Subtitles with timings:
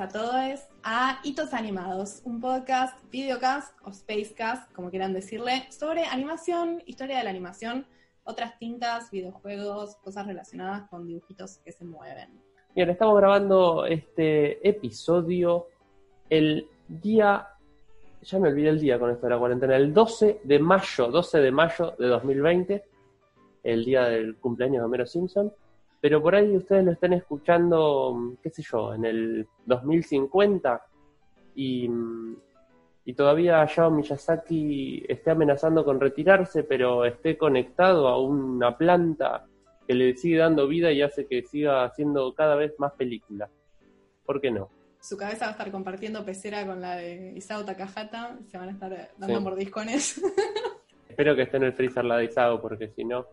[0.00, 6.82] a todos a Hitos Animados, un podcast, videocast o spacecast, como quieran decirle, sobre animación,
[6.86, 7.84] historia de la animación,
[8.24, 12.30] otras tintas, videojuegos, cosas relacionadas con dibujitos que se mueven.
[12.74, 15.66] Bien, estamos grabando este episodio
[16.30, 17.48] el día,
[18.22, 21.40] ya me olvidé el día con esto de la cuarentena, el 12 de mayo, 12
[21.40, 22.84] de mayo de 2020,
[23.64, 25.52] el día del cumpleaños de Homero Simpson
[26.00, 30.82] pero por ahí ustedes lo están escuchando, qué sé yo, en el 2050
[31.54, 31.90] y,
[33.04, 39.46] y todavía Hayao Miyazaki esté amenazando con retirarse, pero esté conectado a una planta
[39.86, 43.50] que le sigue dando vida y hace que siga haciendo cada vez más películas.
[44.24, 44.70] ¿Por qué no?
[45.00, 48.72] Su cabeza va a estar compartiendo pecera con la de Isao Takahata, se van a
[48.72, 50.22] estar dando mordiscones.
[51.08, 53.26] Espero que esté en el freezer la de Isao, porque si no,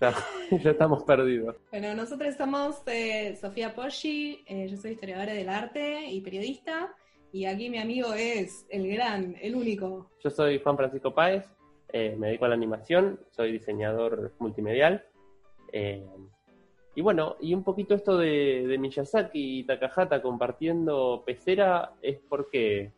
[0.50, 1.56] ya, estamos perdidos.
[1.70, 6.94] Bueno, nosotros somos eh, Sofía Poschi, eh, yo soy historiadora del arte y periodista,
[7.32, 10.10] y aquí mi amigo es el gran, el único.
[10.24, 11.44] Yo soy Juan Francisco Páez,
[11.92, 15.04] eh, me dedico a la animación, soy diseñador multimedial.
[15.72, 22.92] y bueno, y un poquito esto de, de Miyazaki y Takahata compartiendo pecera es porque...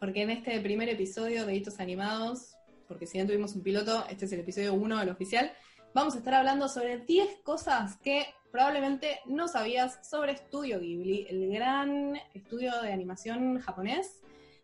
[0.00, 2.56] Porque en este primer episodio de Hitos Animados,
[2.88, 5.52] porque si ya tuvimos un piloto, este es el episodio 1 del oficial,
[5.94, 11.52] vamos a estar hablando sobre 10 cosas que probablemente no sabías sobre Studio Ghibli, el
[11.52, 14.22] gran estudio de animación japonés,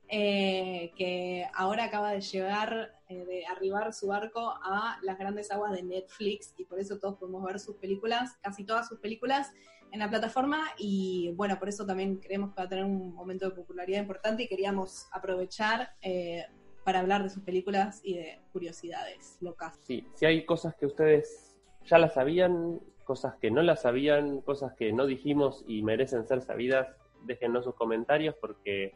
[0.09, 5.73] eh, que ahora acaba de llegar, eh, de arribar su barco a las grandes aguas
[5.73, 9.53] de Netflix y por eso todos podemos ver sus películas, casi todas sus películas
[9.93, 10.61] en la plataforma.
[10.79, 14.45] Y bueno, por eso también creemos que va a tener un momento de popularidad importante
[14.45, 16.47] y queríamos aprovechar eh,
[16.89, 19.79] para hablar de sus películas y de curiosidades locas.
[19.83, 21.55] Sí, si hay cosas que ustedes
[21.85, 26.41] ya las sabían, cosas que no las sabían, cosas que no dijimos y merecen ser
[26.41, 26.89] sabidas,
[27.27, 28.95] déjenos sus comentarios porque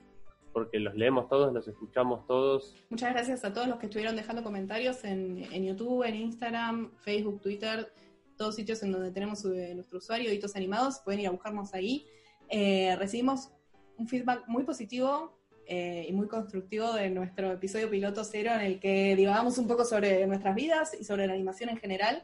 [0.54, 2.74] porque los leemos todos, los escuchamos todos.
[2.88, 7.92] Muchas gracias a todos los que estuvieron dejando comentarios en, YouTube, en Instagram, Facebook, Twitter,
[8.38, 12.06] todos sitios en donde tenemos nuestro usuario, Hitos Animados, pueden ir a buscarnos ahí.
[12.48, 13.50] Eh, recibimos
[13.98, 15.41] un feedback muy positivo
[15.74, 19.86] eh, y muy constructivo de nuestro episodio piloto cero en el que divagamos un poco
[19.86, 22.22] sobre nuestras vidas y sobre la animación en general.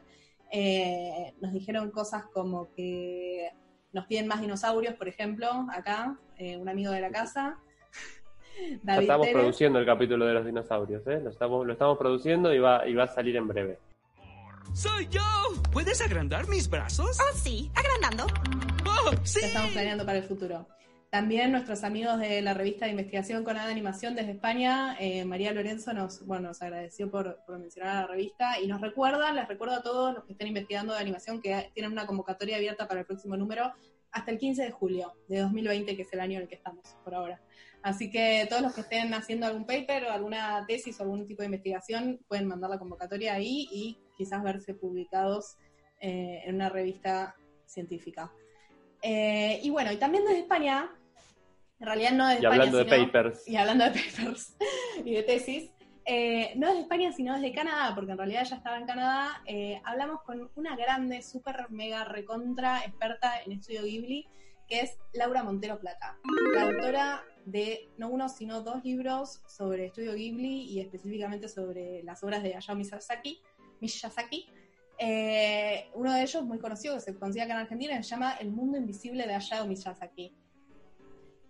[0.51, 3.51] Eh, nos dijeron cosas como que
[3.91, 7.57] nos piden más dinosaurios, por ejemplo, acá, eh, un amigo de la casa.
[8.85, 12.93] estamos produciendo el capítulo de los dinosaurios, Lo estamos, lo estamos produciendo y va, y
[12.93, 13.79] va a salir en breve.
[14.73, 15.21] ¡Soy yo!
[15.71, 17.17] ¿Puedes agrandar mis brazos?
[17.19, 18.27] Oh, sí, agrandando.
[18.85, 19.39] Oh, sí.
[19.41, 20.67] estamos planeando para el futuro.
[21.09, 25.91] También nuestros amigos de la revista de investigación con animación desde España, eh, María Lorenzo
[25.91, 29.81] nos, bueno, nos agradeció por, mencionar a la revista y nos recuerda, les recuerdo a
[29.81, 33.35] todos los que estén investigando de animación que tienen una convocatoria abierta para el próximo
[33.35, 33.73] número
[34.11, 36.83] hasta el 15 de julio de 2020, que es el año en el que estamos
[37.03, 37.41] por ahora.
[37.81, 41.41] Así que todos los que estén haciendo algún paper o alguna tesis o algún tipo
[41.41, 45.57] de investigación pueden mandar la convocatoria ahí y quizás verse publicados
[46.01, 48.31] eh, en una revista científica.
[49.01, 50.89] Eh, y bueno, y también desde España
[51.79, 52.49] en realidad no de España.
[52.49, 53.47] Y hablando de papers.
[53.47, 54.57] Y hablando de papers
[55.05, 55.71] y de tesis.
[56.05, 59.41] Eh, no desde España, sino desde Canadá, porque en realidad ya estaba en Canadá.
[59.45, 64.27] Eh, hablamos con una grande, súper, mega, recontra experta en estudio Ghibli,
[64.67, 66.17] que es Laura Montero Plata,
[66.53, 72.23] la autora de no uno, sino dos libros sobre estudio Ghibli y específicamente sobre las
[72.23, 73.41] obras de Hayao Miyazaki.
[73.79, 74.49] Miyazaki.
[74.99, 78.51] Eh, uno de ellos, muy conocido, que se conocía acá en Argentina, se llama El
[78.51, 80.35] mundo invisible de Hayao Miyazaki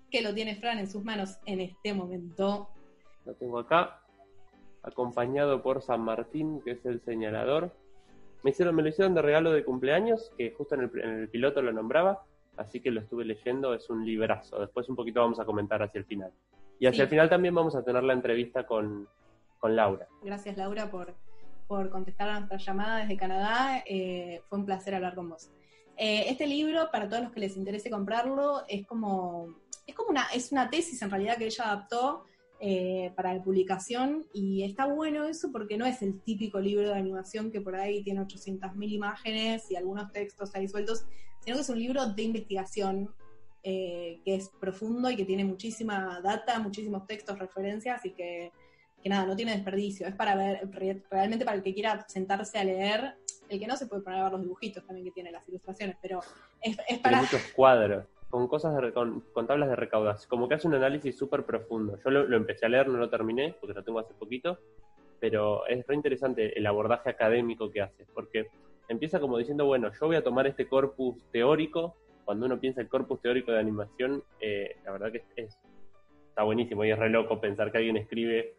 [0.09, 2.69] que lo tiene Fran en sus manos en este momento.
[3.25, 4.01] Lo tengo acá,
[4.83, 7.71] acompañado por San Martín, que es el señalador.
[8.43, 11.73] Me hicieron, me lo hicieron de regalo de cumpleaños, que justo en el, piloto lo
[11.73, 12.23] nombraba,
[12.57, 14.59] así que lo estuve leyendo, es un librazo.
[14.59, 16.31] Después un poquito vamos a comentar hacia el final.
[16.79, 19.07] Y hacia el final también vamos a tener la entrevista con,
[19.61, 20.07] Laura.
[20.23, 21.13] Gracias Laura por,
[21.69, 23.83] por contestar a nuestra llamada desde Canadá.
[23.85, 25.51] Eh, fue un placer hablar con vos.
[25.95, 29.55] Eh, este libro, para todos los que les interese comprarlo, es como
[29.85, 32.23] es como una, es una tesis en realidad que ella adaptó
[32.59, 36.95] eh, para la publicación y está bueno eso porque no es el típico libro de
[36.95, 41.05] animación que por ahí tiene 800.000 imágenes y algunos textos ahí sueltos,
[41.41, 43.09] sino que es un libro de investigación
[43.63, 48.51] eh, que es profundo y que tiene muchísima data, muchísimos textos, referencias y que,
[49.01, 50.07] que nada, no tiene desperdicio.
[50.07, 50.67] Es para ver,
[51.09, 53.15] realmente para el que quiera sentarse a leer,
[53.49, 55.97] el que no se puede poner a ver los dibujitos también que tiene las ilustraciones,
[56.01, 56.19] pero
[56.61, 57.21] es, es para...
[57.21, 61.45] muchos cuadros con cosas de, con, tablas de recaudación, como que hace un análisis súper
[61.45, 61.97] profundo.
[62.03, 64.59] Yo lo, empecé a leer, no lo terminé, porque lo tengo hace poquito,
[65.19, 68.47] pero es re interesante el abordaje académico que hace, porque
[68.87, 72.87] empieza como diciendo, bueno, yo voy a tomar este corpus teórico, cuando uno piensa el
[72.87, 75.57] corpus teórico de animación, eh, la verdad que es,
[76.29, 78.53] está buenísimo y es re loco pensar que alguien escribe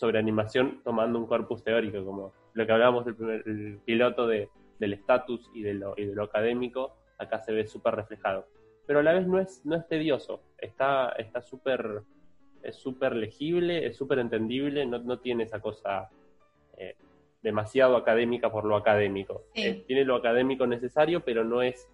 [0.00, 4.48] sobre animación tomando un corpus teórico, como lo que hablábamos del primer, el piloto de,
[4.78, 8.48] del estatus y, de lo, y de lo académico, acá se ve súper reflejado.
[8.86, 12.02] Pero a la vez no es, no es tedioso, está súper
[12.62, 16.10] es súper legible, es súper entendible, no, no tiene esa cosa
[16.76, 16.96] eh,
[17.42, 19.44] demasiado académica por lo académico.
[19.54, 21.88] Eh, tiene lo académico necesario, pero no es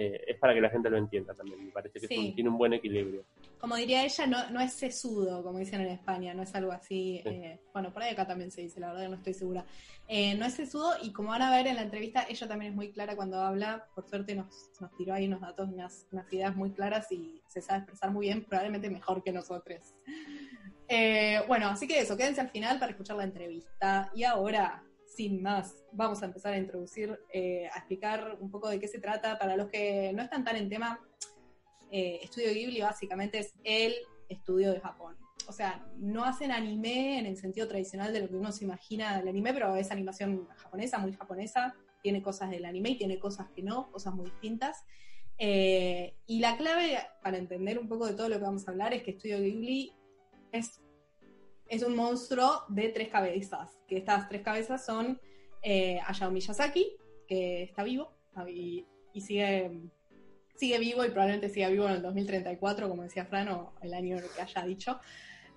[0.00, 1.64] eh, es para que la gente lo entienda también.
[1.64, 3.24] Me parece que tiene un buen equilibrio.
[3.58, 7.20] Como diría ella, no, no es sesudo, como dicen en España, no es algo así.
[7.24, 9.66] Eh, bueno, por ahí acá también se dice, la verdad no estoy segura.
[10.06, 12.76] Eh, no es sesudo y como van a ver en la entrevista, ella también es
[12.76, 13.88] muy clara cuando habla.
[13.92, 17.60] Por suerte nos, nos tiró ahí unos datos, unas, unas ideas muy claras y se
[17.60, 19.80] sabe expresar muy bien, probablemente mejor que nosotros.
[21.48, 24.12] bueno, así que eso, quédense al final para escuchar la entrevista.
[24.14, 24.84] Y ahora
[25.18, 29.00] sin más, vamos a empezar a introducir, eh, a explicar un poco de qué se
[29.00, 29.36] trata.
[29.36, 31.00] Para los que no están tan en tema,
[31.90, 33.96] eh, Estudio Ghibli básicamente es el
[34.28, 35.16] estudio de Japón.
[35.48, 39.18] O sea, no hacen anime en el sentido tradicional de lo que uno se imagina
[39.18, 43.48] del anime, pero es animación japonesa, muy japonesa, tiene cosas del anime y tiene cosas
[43.50, 44.84] que no, cosas muy distintas.
[45.36, 48.94] Eh, y la clave para entender un poco de todo lo que vamos a hablar
[48.94, 49.92] es que Estudio Ghibli
[50.52, 50.80] es
[51.68, 55.20] es un monstruo de tres cabezas, que estas tres cabezas son
[55.62, 58.86] eh, Hayao Miyazaki, que está vivo y,
[59.20, 59.70] sigue,
[60.54, 64.16] sigue vivo y probablemente siga vivo en el 2034, como decía Fran, o el año
[64.34, 65.00] que haya dicho.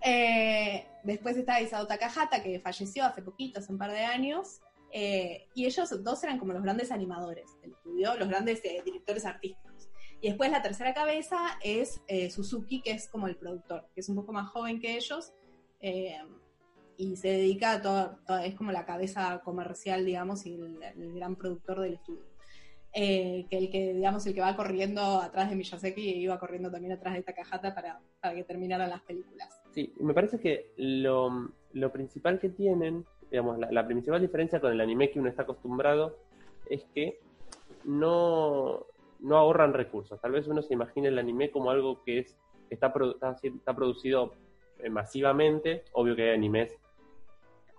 [0.04, 4.62] Eh, después está Isao Takahata, que falleció hace poquito, hace un par de años.
[4.94, 9.26] Eh, y ellos dos eran como los grandes animadores del estudio, los grandes eh, directores
[9.26, 9.90] artísticos.
[10.20, 12.00] Y después la tercera cabeza es
[12.30, 15.34] Suzuki, que es como el productor, que es un poco más joven que ellos,
[15.82, 16.18] eh,
[16.98, 21.82] y se dedica a todo, es como la cabeza comercial, digamos, y el, gran productor
[21.82, 22.22] del estudio.
[22.94, 26.70] Eh, que el que, digamos, el que va corriendo atrás de Miyazaki y iba corriendo
[26.70, 29.62] también atrás de Takahata para, para que terminaran las películas.
[29.72, 34.82] Sí, me parece que lo, lo principal que tienen, digamos, la, principal diferencia con el
[34.82, 36.18] anime que uno está acostumbrado
[36.70, 37.20] es que
[37.86, 38.86] no,
[39.22, 40.20] no ahorran recursos.
[40.20, 42.38] Tal vez uno se imagine el anime como algo que es
[42.70, 44.34] está, está, está producido
[44.90, 45.84] masivamente.
[45.94, 46.78] Obvio que hay animes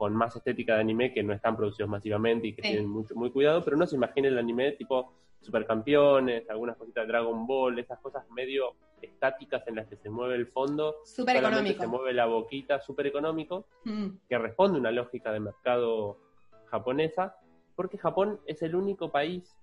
[0.03, 3.31] con más estética de anime que no están producidos masivamente y que tienen mucho, muy
[3.31, 8.01] cuidado, pero no se imaginen el anime tipo supercampeones, algunas cositas de Dragon Ball, esas
[8.01, 11.83] cosas medio estáticas en las que se mueve el fondo, super económico.
[11.83, 14.09] se mueve la boquita, súper económico, mm.
[14.29, 16.19] que responde a una lógica de mercado
[16.67, 17.37] japonesa,
[17.77, 19.57] porque Japón es el único país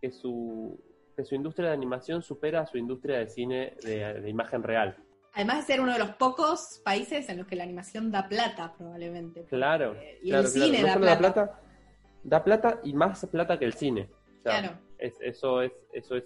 [0.00, 0.80] que su,
[1.16, 4.96] que su industria de animación supera a su industria de cine de imagen real.
[5.34, 8.72] Además de ser uno de los pocos países en los que la animación da plata,
[8.78, 9.44] probablemente.
[9.44, 9.96] Claro.
[10.22, 11.60] y el cine da, plata.
[12.22, 12.80] da, plata.
[12.84, 14.08] y más plata que el cine.
[14.42, 14.78] claro.
[14.98, 16.24] eso es eso es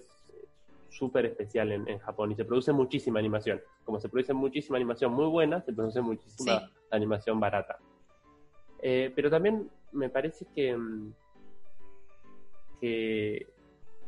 [0.89, 3.61] súper especial en, Japón y se produce muchísima animación.
[3.83, 7.77] Como se produce muchísima animación muy buena, se produce muchísima animación barata.
[8.81, 11.13] Eh, pero también me parece que, mm,
[12.79, 13.47] que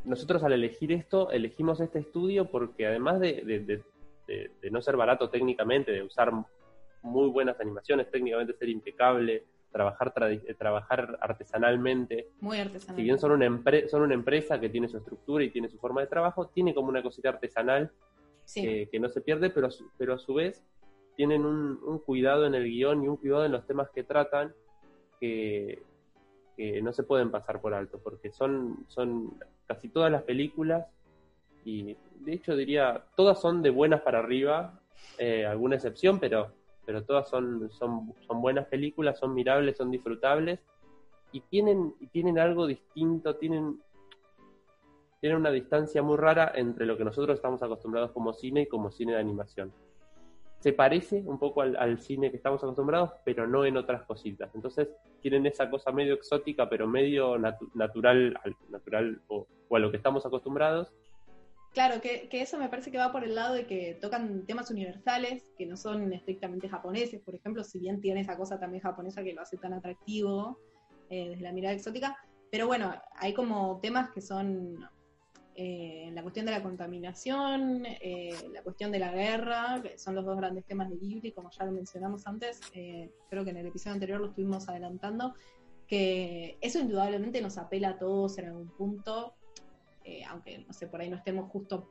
[0.03, 3.83] nosotros al elegir esto, elegimos este estudio porque además de, de,
[4.71, 6.31] no ser barato técnicamente, de usar
[7.03, 12.29] muy buenas animaciones, técnicamente ser impecable, trabajar, eh, trabajar artesanalmente.
[12.39, 12.95] Muy artesanal.
[12.95, 16.01] Si bien son una, son una empresa que tiene su estructura y tiene su forma
[16.01, 17.91] de trabajo, tiene como una cosita artesanal
[18.53, 20.65] que no se pierde, pero, pero a su vez
[21.15, 24.53] tienen un, cuidado en el guion y un cuidado en los temas que tratan
[25.19, 25.83] que,
[26.57, 30.85] que no se pueden pasar por alto, porque son, son casi todas las películas
[31.65, 34.79] y de hecho diría, todas son de buenas para arriba,
[35.17, 36.51] eh, alguna excepción, pero,
[36.85, 40.59] pero todas son, son, son buenas películas, son mirables, son disfrutables
[41.31, 43.81] y tienen, y tienen algo distinto, tienen,
[45.19, 48.91] tienen una distancia muy rara entre lo que nosotros estamos acostumbrados como cine y como
[48.91, 49.71] cine de animación.
[50.59, 54.53] Se parece un poco al, cine que estamos acostumbrados, pero no en otras cositas.
[54.53, 54.89] Entonces
[55.19, 58.37] tienen esa cosa medio exótica, pero medio natural,
[58.69, 60.93] natural o a lo que estamos acostumbrados,
[61.73, 65.43] Claro, que, eso me parece que va por el lado de que tocan temas universales,
[65.57, 69.33] que no son estrictamente japoneses, por ejemplo, si bien tiene esa cosa también japonesa que
[69.33, 70.59] lo hace tan atractivo
[71.09, 72.17] eh, desde la mirada exótica,
[72.51, 74.85] pero bueno, hay como temas que son
[75.55, 80.25] eh, la cuestión de la contaminación, eh, la cuestión de la guerra, que son los
[80.25, 82.59] dos grandes temas de Ghibli, como ya lo mencionamos antes,
[83.29, 85.35] creo que en el episodio anterior lo estuvimos adelantando,
[85.87, 89.35] que eso indudablemente nos apela a todos en algún punto,
[90.03, 91.89] eh, aunque no sé, por ahí no estemos justo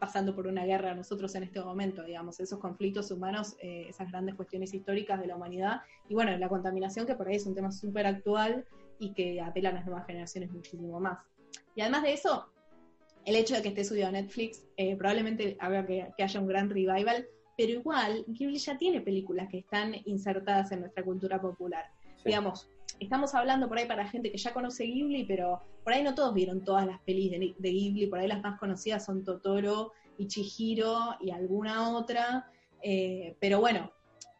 [0.00, 4.34] pasando por una guerra nosotros en este momento, digamos, esos conflictos humanos, eh, esas grandes
[4.34, 7.70] cuestiones históricas de la humanidad, y bueno, la contaminación, que por ahí es un tema
[7.70, 8.64] súper actual
[8.98, 11.22] y que apela a las nuevas generaciones muchísimo más.
[11.76, 12.50] Y además de eso,
[13.26, 16.46] el hecho de que esté subido a Netflix eh, probablemente haga que, que haya un
[16.46, 17.26] gran revival,
[17.56, 21.84] pero igual Ghibli ya tiene películas que están insertadas en nuestra cultura popular.
[22.16, 22.22] Sí.
[22.26, 22.70] Digamos,
[23.00, 26.34] estamos hablando por ahí para gente que ya conoce Ghibli, pero por ahí no todos
[26.34, 30.26] vieron todas las pelis de, de Ghibli, por ahí las más conocidas son Totoro y
[30.26, 32.50] Chihiro y alguna otra,
[32.82, 33.90] eh, pero bueno,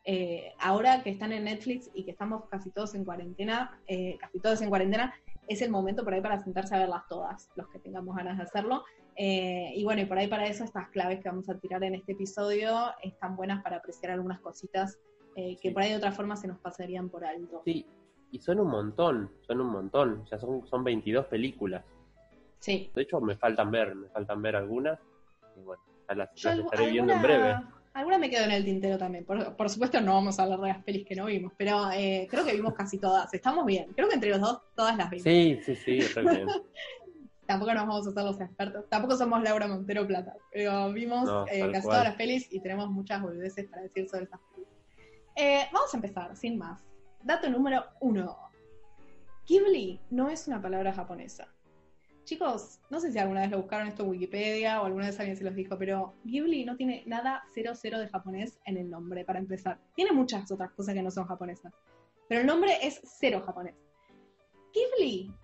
[0.05, 4.38] eh, ahora que están en Netflix y que estamos casi todos en cuarentena, eh, casi
[4.40, 5.14] todos en cuarentena,
[5.49, 8.45] es el momento por ahí para sentarse a verlas todas, los que tengamos ganas de
[8.45, 8.85] hacerlo.
[9.17, 11.95] Eh, y bueno, y por ahí para eso estas claves que vamos a tirar en
[11.97, 14.99] este episodio están buenas para apreciar algunas cositas
[15.37, 15.75] eh, que Sí.
[15.75, 17.62] por ahí de otra forma se nos pasarían por alto.
[17.64, 17.85] Sí,
[18.32, 20.25] y son un montón, son un montón.
[20.30, 21.84] Ya son, son 22 películas.
[22.58, 22.90] Sí.
[22.94, 24.99] De hecho, me faltan ver, me faltan ver algunas.
[25.56, 27.56] Y bueno, ya las, estaré viendo en breve.
[27.94, 29.25] alguna me quedo en el tintero también.
[29.25, 32.28] Por, por supuesto no vamos a hablar de las pelis que no vimos, pero eh,
[32.30, 33.32] creo que vimos casi todas.
[33.34, 33.92] Estamos bien.
[33.94, 35.25] Creo que entre los dos todas las vimos.
[35.25, 36.46] Sí, sí, sí, bien.
[37.46, 38.88] Tampoco nos vamos a hacer los expertos.
[38.88, 40.37] Tampoco somos Laura Montero Plata.
[40.52, 41.82] Pero vimos No, eh, casi cual.
[41.82, 44.68] todas las pelis y tenemos muchas boludeces para decir sobre estas pelis.
[45.34, 46.80] Eh, vamos a empezar, sin más.
[47.22, 48.50] Dato número uno.
[49.46, 51.48] Ghibli no es una palabra japonesa.
[52.24, 55.36] Chicos, no sé si alguna vez lo buscaron esto en Wikipedia o alguna vez alguien
[55.36, 59.38] se los dijo, pero Ghibli no tiene nada 00 de japonés en el nombre, para
[59.38, 59.78] empezar.
[59.94, 61.72] Tiene muchas otras cosas que no son japonesas,
[62.28, 63.74] pero el nombre es cero japonés.
[64.72, 65.34] Ghibli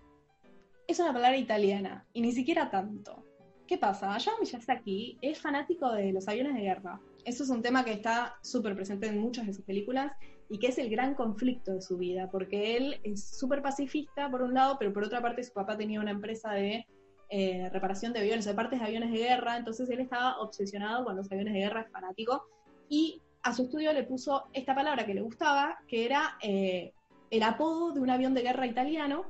[0.87, 3.23] es una palabra italiana y ni siquiera tanto.
[3.67, 4.15] ¿Qué pasa?
[4.15, 7.01] Hayao Miyazaki es fanático de los aviones de guerra.
[7.25, 10.13] Eso es un tema que está súper presente en muchas de sus películas
[10.49, 14.41] y que es el gran conflicto de su vida, porque él es súper pacifista por
[14.41, 16.85] un lado, pero por otra parte su papá tenía una empresa de
[17.29, 21.15] eh, reparación de aviones, de partes de aviones de guerra, entonces él estaba obsesionado con
[21.15, 22.47] los aviones de guerra, es fanático,
[22.89, 26.93] y a su estudio le puso esta palabra que le gustaba, que era eh,
[27.29, 29.25] el apodo de un avión de guerra italiano,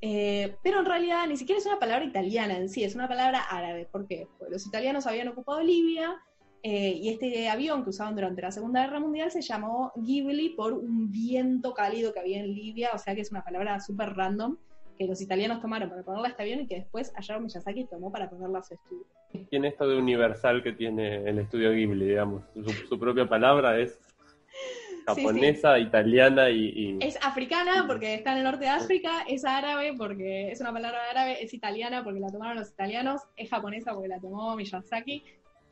[0.00, 3.40] eh, pero en realidad ni siquiera es una palabra italiana en sí, es una palabra
[3.40, 3.88] árabe.
[3.90, 4.28] ¿Por qué?
[4.38, 6.20] Porque los italianos habían ocupado Libia
[6.66, 10.72] eh, y este avión que usaban durante la Segunda Guerra Mundial se llamó Ghibli por
[10.72, 14.56] un viento cálido que había en Libia, o sea que es una palabra súper random
[14.98, 18.10] que los italianos tomaron para ponerla a este avión y que después Hayao Miyazaki tomó
[18.10, 19.04] para ponerla a su estudio.
[19.50, 22.44] Tiene esto de universal que tiene el estudio Ghibli, digamos.
[22.54, 23.98] Su, su propia palabra es
[25.06, 29.92] japonesa, italiana y, y- Es africana porque está en el norte de África, es árabe
[29.98, 34.08] porque es una palabra árabe, es italiana porque la tomaron los italianos, es japonesa porque
[34.08, 35.22] la tomó Miyazaki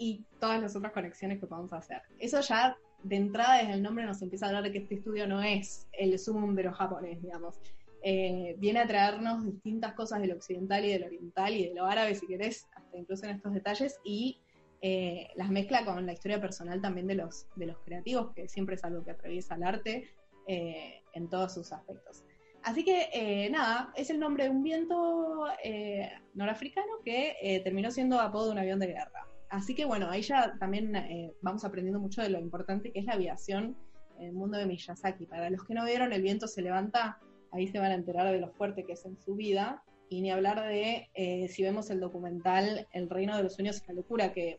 [0.03, 2.03] y todas las otras conexiones que podemos hacer.
[2.19, 5.29] Eso ya de entrada desde el nombre nos empieza a hablar de que este estudio
[5.29, 7.61] no es el sumum de lo japonés, digamos.
[8.03, 12.17] Eh, viene a traernos distintas cosas del occidental y del oriental y de lo árabe,
[12.17, 14.41] si querés, hasta incluso en estos detalles, y
[14.81, 18.75] eh, las mezcla con la historia personal también de los, de los creativos, que siempre
[18.75, 20.09] es algo que atraviesa el arte
[20.49, 22.25] eh, en todos sus aspectos.
[22.65, 27.91] Así que eh, nada, es el nombre de un viento eh, norafricano que eh, terminó
[27.91, 29.27] siendo apodo de un avión de guerra.
[29.53, 33.05] Así que bueno, ahí ya también eh, vamos aprendiendo mucho de lo importante que es
[33.05, 33.77] la aviación
[34.19, 35.27] en el mundo de Miyazaki.
[35.27, 37.19] Para los que no vieron El viento se levanta,
[37.51, 39.85] ahí se van a enterar de lo fuerte que es en su vida.
[40.09, 43.89] Y ni hablar de, eh, si vemos el documental El reino de los sueños y
[43.89, 44.59] la locura, que,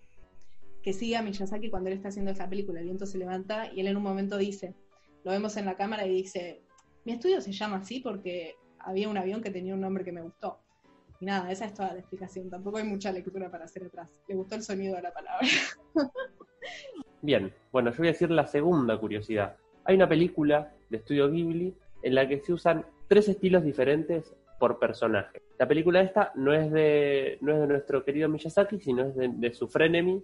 [0.84, 3.80] que sigue a Miyazaki cuando él está haciendo esa película, El viento se levanta, y
[3.80, 4.76] él en un momento dice,
[5.24, 6.62] lo vemos en la cámara y dice,
[7.04, 10.22] mi estudio se llama así porque había un avión que tenía un nombre que me
[10.22, 10.60] gustó.
[11.24, 12.50] Y nada, esa es toda la explicación.
[12.50, 14.10] Tampoco hay mucha lectura para hacer atrás.
[14.28, 15.48] Le gustó el sonido de la palabra.
[17.22, 19.56] Bien, bueno, yo voy a decir la segunda curiosidad.
[19.86, 24.80] Hay una película de estudio Ghibli en la que se usan tres estilos diferentes por
[24.80, 25.42] personaje.
[25.58, 29.54] La película esta no es de, no es de nuestro querido Miyazaki, sino es de,
[29.54, 30.22] su frenemy,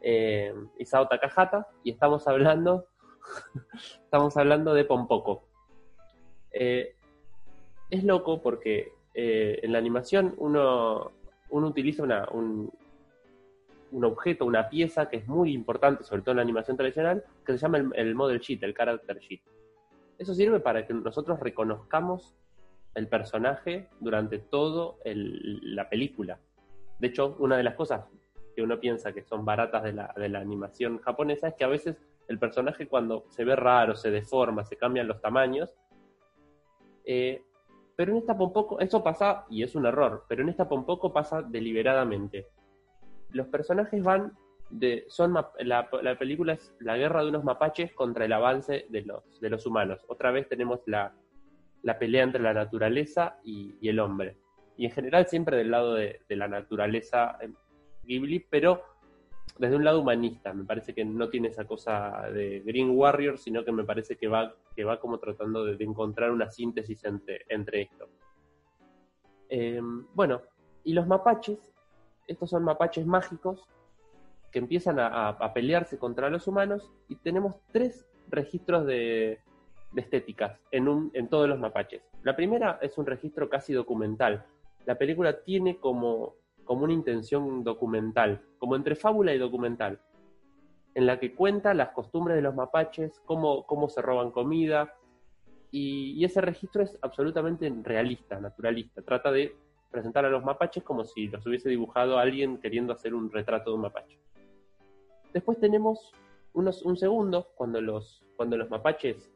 [0.00, 2.86] eh, Isao Takahata, y estamos hablando,
[4.04, 5.42] estamos hablando de Pompoco.
[6.52, 6.94] Eh,
[7.90, 11.12] es loco porque eh, en la animación uno,
[11.50, 12.70] uno utiliza una, un,
[13.92, 17.52] un objeto, una pieza que es muy importante, sobre todo en la animación tradicional, que
[17.52, 19.40] se llama el, el model sheet, el character sheet.
[20.18, 22.36] Eso sirve para que nosotros reconozcamos
[22.94, 26.38] el personaje durante toda la película.
[26.98, 28.04] De hecho, una de las cosas
[28.54, 31.68] que uno piensa que son baratas de la, de la animación japonesa es que a
[31.68, 31.96] veces
[32.28, 35.74] el personaje cuando se ve raro, se deforma, se cambian los tamaños,
[37.04, 37.42] eh,
[38.00, 41.42] pero en esta Pompoco, eso pasa, y es un error, pero en esta Pompoco pasa
[41.42, 42.46] deliberadamente.
[43.32, 44.32] Los personajes van
[44.70, 45.04] de.
[45.08, 45.52] son la,
[46.00, 49.66] la, película es la guerra de unos mapaches contra el avance de los, de los
[49.66, 50.00] humanos.
[50.08, 51.12] Otra vez tenemos la,
[51.82, 54.38] la pelea entre la naturaleza y, y, el hombre.
[54.78, 57.54] Y en general siempre del lado de, de la naturaleza en
[58.04, 58.82] Ghibli, pero
[59.58, 60.54] desde un lado humanista.
[60.54, 64.26] Me parece que no tiene esa cosa de Green Warrior, sino que me parece que
[64.26, 68.08] va, que va como tratando de, encontrar una síntesis entre, entre esto.
[69.48, 69.80] Eh,
[70.14, 70.42] bueno,
[70.84, 71.58] y los mapaches
[72.26, 73.66] estos son mapaches mágicos
[74.52, 79.40] que empiezan a, a- a pelearse contra los humanos y tenemos tres registros de,
[79.92, 82.02] de estéticas en, un, en todos los mapaches.
[82.22, 84.46] La primera es un registro casi documental.
[84.86, 86.34] La película tiene como,
[86.64, 90.00] como una intención documental, como entre fábula y documental,
[90.94, 94.94] en la que cuenta las costumbres de los mapaches, cómo, cómo se roban comida,
[95.70, 99.02] y, ese registro es absolutamente realista, naturalista.
[99.02, 99.54] Trata de
[99.90, 103.76] presentar a los mapaches como si los hubiese dibujado alguien queriendo hacer un retrato de
[103.76, 104.18] un mapache.
[105.32, 106.12] Después tenemos
[106.52, 109.30] unos, un segundo, cuando los, cuando los mapaches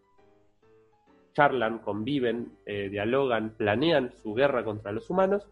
[1.35, 5.49] charlan, conviven, eh, dialogan, planean su guerra contra los humanos,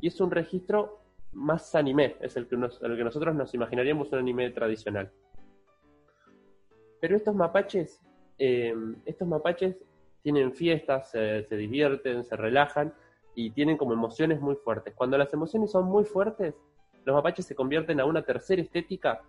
[0.00, 0.97] y es un registro
[1.32, 5.10] más anime, es el que, nos- el que nosotros nos imaginaríamos un anime tradicional.
[7.00, 8.00] Pero estos mapaches,
[8.38, 9.76] eh, estos mapaches
[10.22, 12.92] tienen fiestas, se, se divierten, se relajan
[13.34, 14.94] y tienen como emociones muy fuertes.
[14.94, 16.54] Cuando las emociones son muy fuertes,
[17.04, 19.22] los mapaches se convierten a una tercera estética,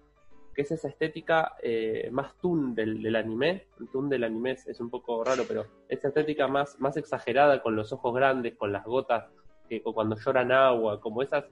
[0.55, 3.67] que es esa estética eh, más toon del, del anime.
[3.79, 7.61] El toon del anime es, es un poco raro, pero esa estética más, más exagerada,
[7.61, 9.25] con los ojos grandes, con las gotas,
[9.69, 11.45] que cuando lloran agua, como esas,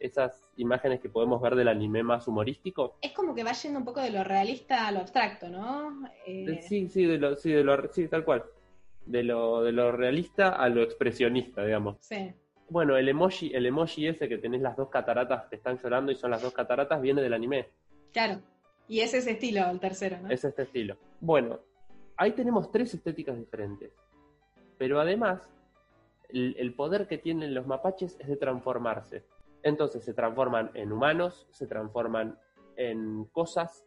[0.00, 2.96] esas imágenes que podemos ver del anime más humorístico.
[3.02, 6.08] Es como que va yendo un poco de lo realista a lo abstracto, ¿no?
[6.26, 8.44] Eh, De- Sí, sí, de lo, sí, de lo, sí, tal cual.
[9.06, 11.96] De lo, de lo realista a lo expresionista, digamos.
[12.00, 12.32] sí.
[12.72, 16.14] Bueno, el emoji, el emoji ese que tenés las dos cataratas que están llorando y
[16.14, 17.66] son las dos cataratas, viene del anime.
[18.12, 18.40] Claro.
[18.86, 20.30] Y es ese estilo, el tercero, ¿no?
[20.30, 20.96] Es este estilo.
[21.20, 21.58] Bueno,
[22.16, 23.90] ahí tenemos tres estéticas diferentes.
[24.78, 25.50] Pero además,
[26.28, 29.24] el, el poder que tienen los mapaches es de transformarse.
[29.62, 32.38] Entonces se transforman en humanos, se transforman
[32.76, 33.84] en cosas,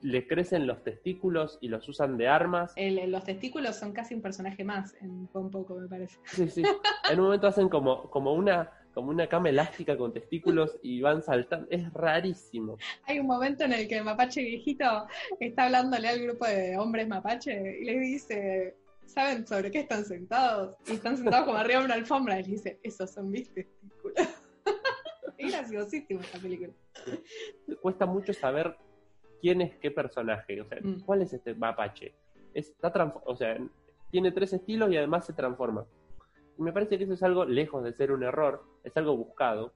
[0.00, 2.72] le crecen los testículos y los usan de armas.
[2.76, 6.18] El- los testículos son casi un personaje más en un poco, me parece.
[6.24, 6.62] Sí, sí.
[7.10, 11.22] En un momento hacen como, como una como una cama elástica con testículos y van
[11.22, 11.66] saltando.
[11.70, 12.76] Es rarísimo.
[13.06, 14.84] Hay un momento en el que el mapache viejito
[15.40, 20.76] está hablándole al grupo de hombres mapache y les dice, ¿saben sobre qué están sentados?
[20.86, 24.28] Y están sentados como arriba de una alfombra y le dice, esos son mis testículos.
[25.46, 26.72] Es graciosísimo esta película.
[27.80, 28.76] Cuesta mucho saber
[29.40, 30.60] quién es qué personaje.
[30.60, 31.00] O sea, Mm.
[31.00, 32.14] ¿cuál es este mapache?
[32.54, 32.92] Está
[33.24, 33.58] o sea,
[34.10, 35.86] tiene tres estilos y además se transforma.
[36.58, 39.72] Y me parece que eso es algo lejos de ser un error, es algo buscado,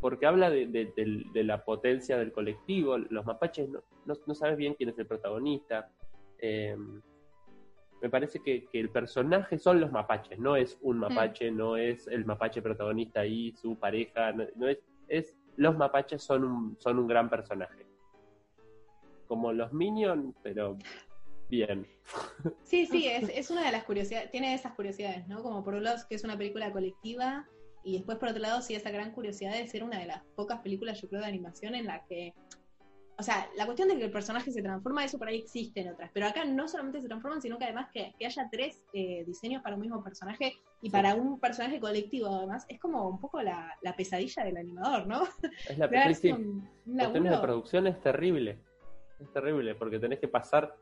[0.00, 2.98] porque habla de, de la potencia del colectivo.
[2.98, 5.90] Los mapaches no, no, no sabes bien quién es el protagonista.
[6.38, 6.76] Eh,
[8.04, 12.06] me parece que, que el personaje son los mapaches, no es un mapache, no es
[12.06, 16.98] el mapache protagonista y su pareja, no, no es, es los mapaches son un, son
[16.98, 17.86] un gran personaje.
[19.26, 20.76] Como los Minions, pero
[21.48, 21.86] bien.
[22.64, 25.42] Sí, sí, es, es una de las curiosidades, tiene esas curiosidades, ¿no?
[25.42, 27.48] Como por un lado que es una película colectiva
[27.84, 30.60] y después por otro lado sí esa gran curiosidad de ser una de las pocas
[30.60, 32.34] películas, yo creo, de animación en la que,
[33.16, 35.92] o sea, la cuestión de que el personaje se transforma, eso por ahí existe en
[35.92, 39.24] otras, pero acá no solamente se transforman, sino que además que, que haya tres eh,
[39.24, 43.40] diseños para un mismo personaje y para un personaje colectivo además, es como un poco
[43.40, 45.22] la, la pesadilla del animador, ¿no?
[45.68, 46.34] Es la Crearse sí,
[46.86, 48.58] Los temas de producción es terrible.
[49.20, 50.74] Es terrible porque tenés que pasar.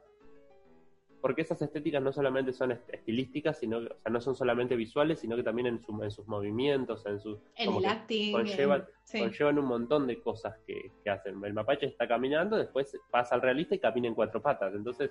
[1.22, 4.76] Porque esas estéticas no solamente son est- estilísticas, sino que, o sea, no son solamente
[4.76, 7.38] visuales, sino que también en, su- en sus movimientos, en sus.
[7.56, 8.35] El acting.
[8.35, 9.20] conllevan- sí.
[9.20, 11.42] Conllevan un montón de cosas que, que hacen.
[11.44, 14.74] El mapache está caminando, después pasa al realista y camina en cuatro patas.
[14.74, 15.11] Entonces,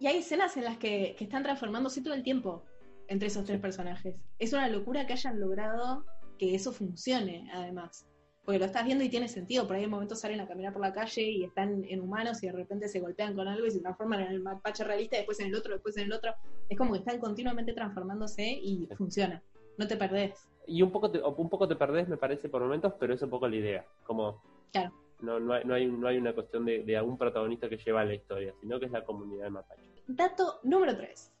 [0.00, 2.64] Y hay escenas en las que, que están transformándose todo el tiempo
[3.06, 4.16] entre esos tres personajes.
[4.38, 6.06] Es una locura que hayan logrado
[6.38, 8.06] que eso funcione, además.
[8.44, 9.66] Porque lo estás viendo y tiene sentido.
[9.66, 12.46] Por ahí en momentos salen a caminar por la calle y están en humanos y
[12.46, 15.48] de repente se golpean con algo y se transforman en el mapache realista, después en
[15.48, 16.34] el otro, después en el otro.
[16.68, 19.42] Es como que están continuamente transformándose y funciona.
[19.76, 20.48] No te perdés.
[20.66, 23.30] y un poco, te, un poco te perdés, me parece, por momentos, pero es un
[23.30, 23.86] poco la idea.
[24.04, 24.42] Como.
[24.72, 24.92] Claro.
[25.20, 28.04] No, no, hay, no, hay, no hay una cuestión de, de un protagonista que lleva
[28.04, 29.82] la historia, sino que es la comunidad de mapache.
[30.06, 31.32] Dato número 3.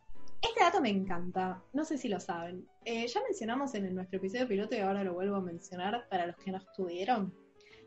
[0.42, 2.66] Este dato me encanta, no sé si lo saben.
[2.84, 6.36] Eh, ya mencionamos en nuestro episodio piloto y ahora lo vuelvo a mencionar para los
[6.36, 7.32] que no estuvieron.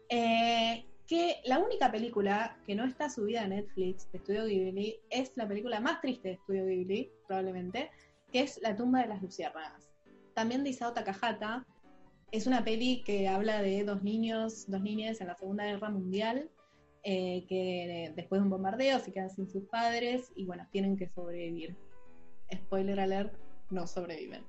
[0.10, 5.36] eh, que la única película que no está subida a Netflix de Estudio Ghibli es
[5.36, 7.92] la película más triste de Estudio Ghibli, probablemente,
[8.32, 9.90] que es La tumba de las luciérnagas.
[10.34, 11.66] También de Isao Takahata.
[12.32, 16.50] Es una peli que habla de dos niños, dos niñas en la Segunda Guerra Mundial
[17.04, 21.10] eh, que después de un bombardeo se quedan sin sus padres y bueno, tienen que
[21.10, 21.76] sobrevivir.
[22.56, 23.34] Spoiler alert,
[23.70, 24.46] no sobreviven.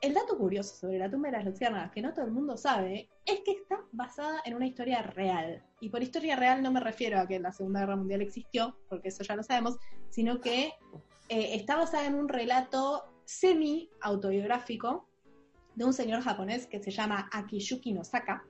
[0.00, 3.10] El dato curioso sobre la tumba de las luciérnagas que no todo el mundo sabe
[3.26, 5.62] es que está basada en una historia real.
[5.78, 9.08] Y por historia real no me refiero a que la Segunda Guerra Mundial existió, porque
[9.08, 10.72] eso ya lo sabemos, sino que
[11.28, 15.06] eh, está basada en un relato semi-autobiográfico
[15.74, 18.42] de un señor japonés que se llama Akiyuki Nosaka,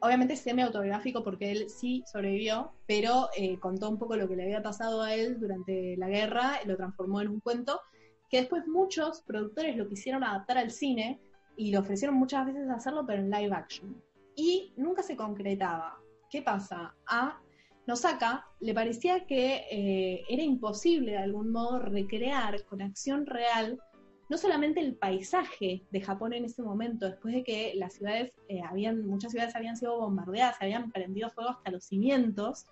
[0.00, 4.62] obviamente semi-autobiográfico porque él sí sobrevivió, pero eh, contó un poco lo que le había
[4.62, 7.80] pasado a él durante la guerra, lo transformó en un cuento,
[8.28, 11.20] que después muchos productores lo quisieron adaptar al cine
[11.56, 14.00] y lo ofrecieron muchas veces hacerlo, pero en live action.
[14.36, 15.98] Y nunca se concretaba.
[16.30, 16.94] ¿Qué pasa?
[17.06, 17.40] A
[17.86, 23.80] Nosaka le parecía que eh, era imposible de algún modo recrear con acción real
[24.28, 28.60] no solamente el paisaje de Japón en ese momento, después de que las ciudades, eh,
[28.62, 32.66] habían, muchas ciudades habían sido bombardeadas, habían prendido fuego hasta los cimientos,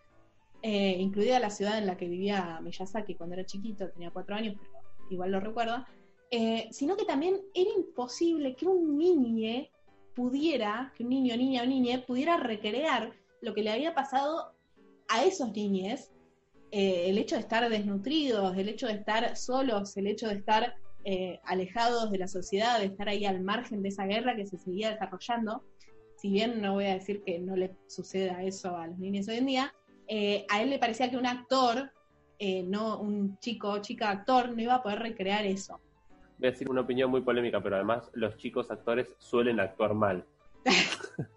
[0.63, 4.57] eh, incluida la ciudad en la que vivía Miyazaki cuando era chiquito, tenía cuatro años,
[4.61, 4.76] pero
[5.11, 5.87] igual lo recuerda,
[6.31, 9.67] eh, sino que también era imposible que un niño
[10.15, 14.55] pudiera, que un niño, niña o niña, pudiera recrear lo que le había pasado
[15.09, 16.11] a esos niños,
[16.73, 20.75] el hecho de estar desnutridos, el hecho de estar solos, el hecho de estar
[21.09, 24.59] eh, alejados de la sociedad, de estar ahí al margen de esa guerra que se
[24.59, 25.63] seguía desarrollando.
[26.17, 29.37] Si bien no voy a decir que no le suceda eso a los niños hoy
[29.37, 29.75] en día,
[30.09, 31.93] eh, a él le parecía que un actor,
[32.39, 35.81] eh, no un chico o chica actor, no iba a poder recrear eso.
[36.39, 40.25] Voy a decir una opinión muy polémica, pero además los chicos actores suelen actuar mal.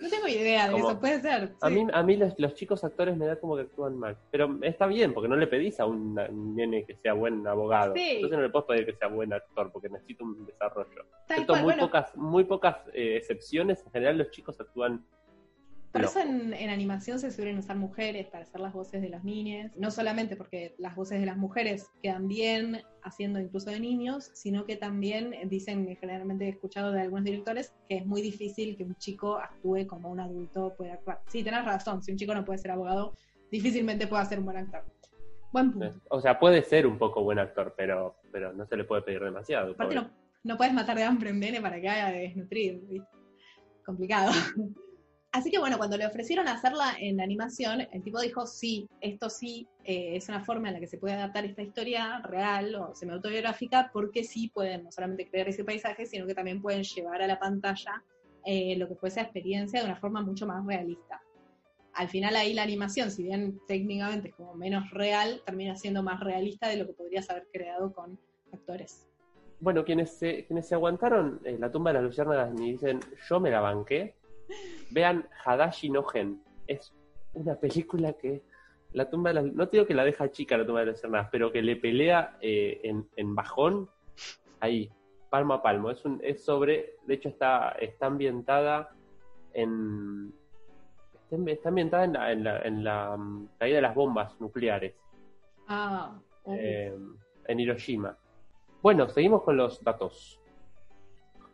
[0.00, 1.54] No tengo idea de eso, puede ser.
[1.60, 4.16] A mí, a mí los, chicos actores me da como que actúan mal.
[4.30, 6.14] Pero está bien, porque no le pedís a un
[6.54, 7.94] nene que sea buen abogado.
[7.96, 11.06] Entonces no le puedo pedir que sea buen actor, porque necesito un desarrollo.
[11.62, 15.04] muy, pocas, muy pocas eh, excepciones, en general los chicos actúan
[15.92, 19.72] por eso en, animación se suelen usar mujeres para hacer las voces de las niñas,
[19.76, 24.64] no solamente porque las voces de las mujeres quedan bien haciendo incluso de niños, sino
[24.66, 28.94] que también dicen, generalmente he escuchado de algunos directores, que es muy difícil que un
[28.96, 31.22] chico actúe como un adulto puede actuar.
[31.26, 33.14] Sí, tenés razón, si un chico no puede ser abogado,
[33.50, 34.84] difícilmente puede ser un buen actor.
[35.52, 36.00] Buen punto.
[36.10, 39.24] O sea, puede ser un poco buen actor, pero, pero no se le puede pedir
[39.24, 39.72] demasiado.
[39.72, 40.08] Aparte no,
[40.44, 42.80] no puedes matar de hambre en nene para que haya de desnutrir,
[43.84, 44.30] complicado.
[45.32, 49.68] Así que bueno, cuando le ofrecieron hacerla en animación, el tipo dijo, sí, esto sí
[49.84, 53.90] eh, es una forma en la que se puede adaptar esta historia real o semi-autobiográfica,
[53.92, 57.38] porque sí pueden no solamente crear ese paisaje, sino que también pueden llevar a la
[57.38, 58.02] pantalla
[58.44, 61.22] eh, lo que fue esa experiencia de una forma mucho más realista.
[61.94, 66.18] Al final ahí la animación, si bien técnicamente es como menos real, termina siendo más
[66.18, 68.18] realista de lo que podrías haber creado con
[68.52, 69.06] actores.
[69.60, 73.38] Bueno, quienes se, quienes se aguantaron eh, la tumba de las luciérnagas y dicen, yo
[73.38, 74.14] me la banqué,
[74.90, 76.42] Vean Hadashi no Gen.
[76.66, 76.94] Es
[77.34, 78.42] una película que
[78.92, 81.52] la tumba de no digo que la deja chica la tumba de las hermanas, pero
[81.52, 82.80] que le pelea eh,
[83.16, 83.88] en, bajón
[84.60, 84.90] ahí,
[85.30, 85.90] palmo a palmo.
[85.90, 88.90] Es, un, es sobre, de hecho está, está ambientada
[89.52, 90.32] en
[91.46, 94.94] está ambientada en la, en la, en la mm, caída de las bombas nucleares.
[95.68, 96.92] Ah, eh,
[97.46, 98.16] en Hiroshima.
[98.82, 100.40] Bueno, seguimos con los datos.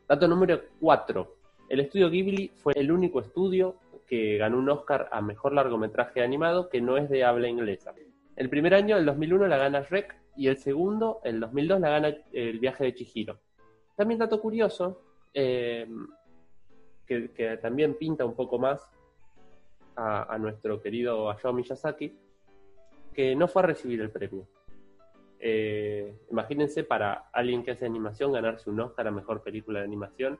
[0.08, 1.35] Dato número 4.
[1.68, 3.76] El estudio Ghibli fue el único estudio
[4.06, 7.92] que ganó un Oscar a mejor largometraje animado que no es de habla inglesa.
[8.36, 12.16] El primer año, el 2001, la gana Shrek y el segundo, el 2002, la gana
[12.32, 13.40] El viaje de Chihiro.
[13.96, 15.02] También dato curioso,
[15.34, 15.88] eh,
[17.06, 18.88] que, también pinta un poco más
[19.96, 22.16] a, nuestro querido Hayao Miyazaki,
[23.14, 24.46] que no fue a recibir el premio.
[25.40, 30.38] Eh, imagínense para alguien que hace animación ganarse un Oscar a mejor película de animación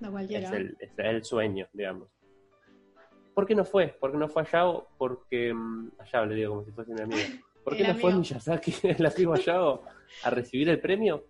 [0.00, 2.08] es el, es el sueño, digamos.
[3.34, 3.88] ¿Por qué no fue?
[3.88, 4.88] ¿Por qué no fue Ayao?
[4.96, 5.52] Porque.
[5.52, 7.22] Mm, Ayao le digo como si fuese mi amiga.
[7.64, 9.82] ¿Por qué no fue Miyazaki, el amigo Ayao,
[10.22, 11.24] a recibir el premio?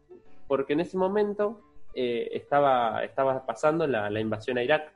[0.48, 1.60] Porque en ese momento
[1.94, 4.92] eh, estaba, estaba pasando la, invasión a Irak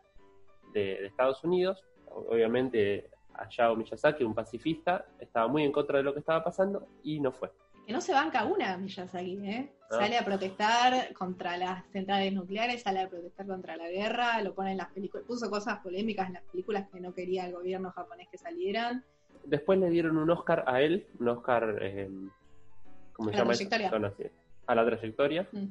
[0.73, 1.85] de, Estados Unidos.
[2.07, 7.21] Obviamente, Ayao Miyazaki, un pacifista, estaba muy en contra de lo que estaba pasando y
[7.21, 7.51] no fue
[7.89, 9.73] que no se banca una Miyazaki, ¿eh?
[9.89, 14.73] Sale a protestar contra las centrales nucleares, sale a protestar contra la guerra, lo pone
[14.73, 18.29] en las películas, puso cosas polémicas en las películas que no quería el gobierno japonés
[18.31, 19.07] que salieran.
[19.43, 22.11] Después le dieron un Oscar a él, un Oscar, eh,
[23.15, 23.55] ¿cómo se llama?
[24.67, 25.49] A la trayectoria.
[25.51, 25.67] Mm.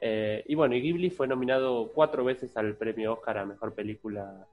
[0.00, 4.46] Eh, y bueno, y Ghibli fue nominado cuatro veces al premio Oscar a Mejor Película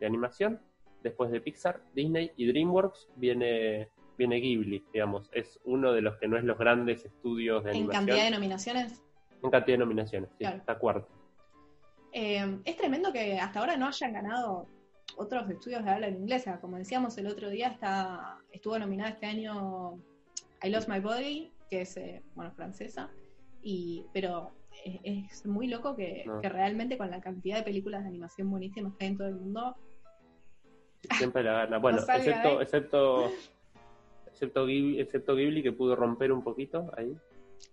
[0.00, 0.58] de Animación.
[1.02, 5.28] Después de Pixar, Disney y DreamWorks viene viene Ghibli, digamos.
[5.32, 8.02] Es uno de los que no es los grandes estudios de animación.
[8.02, 9.02] ¿En cantidad de nominaciones?
[9.42, 11.08] En cantidad de nominaciones, sí, está cuarto.
[12.12, 14.66] Eh, es tremendo que hasta ahora no hayan ganado
[15.16, 16.60] otros estudios de habla en inglesa.
[16.60, 19.98] Como decíamos el otro día, está, estuvo nominada este año
[20.62, 23.10] I Lost My Body, que es, eh, bueno, francesa.
[23.62, 24.52] Y, pero
[24.84, 29.04] es, muy loco que, que, realmente con la cantidad de películas de animación buenísimas que
[29.04, 29.76] hay en todo el mundo...
[31.18, 31.78] Siempre la gana.
[31.78, 33.30] Bueno, excepto, excepto
[34.36, 37.16] excepto Ghibli, excepto Ghibli que pudo romper un poquito ahí.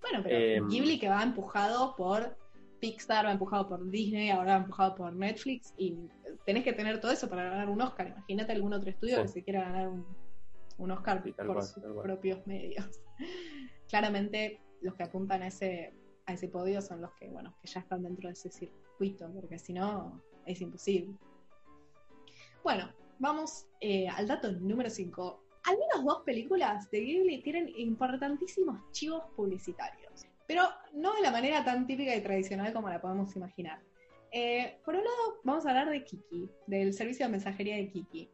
[0.02, 2.38] Bueno, pero eh, Ghibli que va empujado por
[2.80, 5.98] Pixar, va empujado por Disney, ahora va empujado por Netflix, y
[6.46, 8.08] tenés que tener todo eso para ganar un Oscar.
[8.08, 9.22] Imagínate algún otro estudio Sí.
[9.24, 10.06] que se quiera ganar un,
[10.78, 12.02] un Oscar Sí, por cual, sus cual.
[12.02, 13.02] propios medios.
[13.90, 15.94] Claramente los que apuntan a ese,
[16.26, 19.60] a ese podio son los que, bueno, que ya están dentro de ese circuito, porque
[19.60, 21.14] si no, es imposible.
[22.64, 25.43] Bueno, vamos eh, al dato número 5.
[25.66, 31.64] Al menos dos películas de Ghibli tienen importantísimos chivos publicitarios, pero no de la manera
[31.64, 33.80] tan típica y tradicional como la podemos imaginar.
[34.32, 38.30] Eh, por un lado, vamos a hablar de Kiki, del servicio de mensajería de Kiki.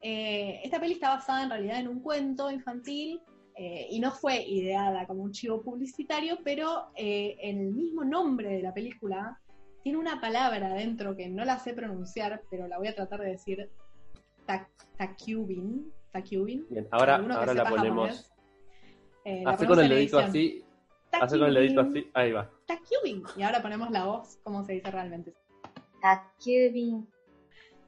[0.00, 3.20] Eh, esta peli está basada en realidad en un cuento infantil
[3.56, 8.62] eh, y no fue ideada como un chivo publicitario, pero eh, el mismo nombre de
[8.62, 9.38] la película
[9.82, 13.30] tiene una palabra adentro que no la sé pronunciar, pero la voy a tratar de
[13.32, 13.68] decir
[14.46, 14.68] Ta-
[16.12, 16.66] Takubin.
[16.68, 18.32] Bien, ahora, la ponemos.
[19.24, 20.64] Eh, con el dedito así.
[21.10, 21.38] Takubin.
[21.38, 22.10] Con el dedito así.
[22.14, 22.50] Ahí va.
[22.66, 23.22] Takubin.
[23.36, 25.34] Y ahora ponemos la voz, como se dice realmente.
[26.00, 27.06] Takubin.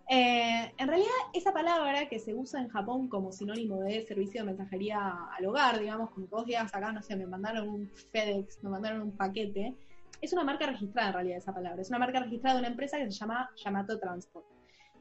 [0.08, 4.48] Eh, en realidad, esa palabra que se usa en Japón como sinónimo de servicio de
[4.48, 8.62] mensajería al hogar, digamos, como que vos digas acá, no sé, me mandaron un FedEx,
[8.62, 9.74] me mandaron un paquete,
[10.20, 11.80] es una marca registrada en realidad esa palabra.
[11.80, 14.46] Es una marca registrada de una empresa que se llama Yamato Transport.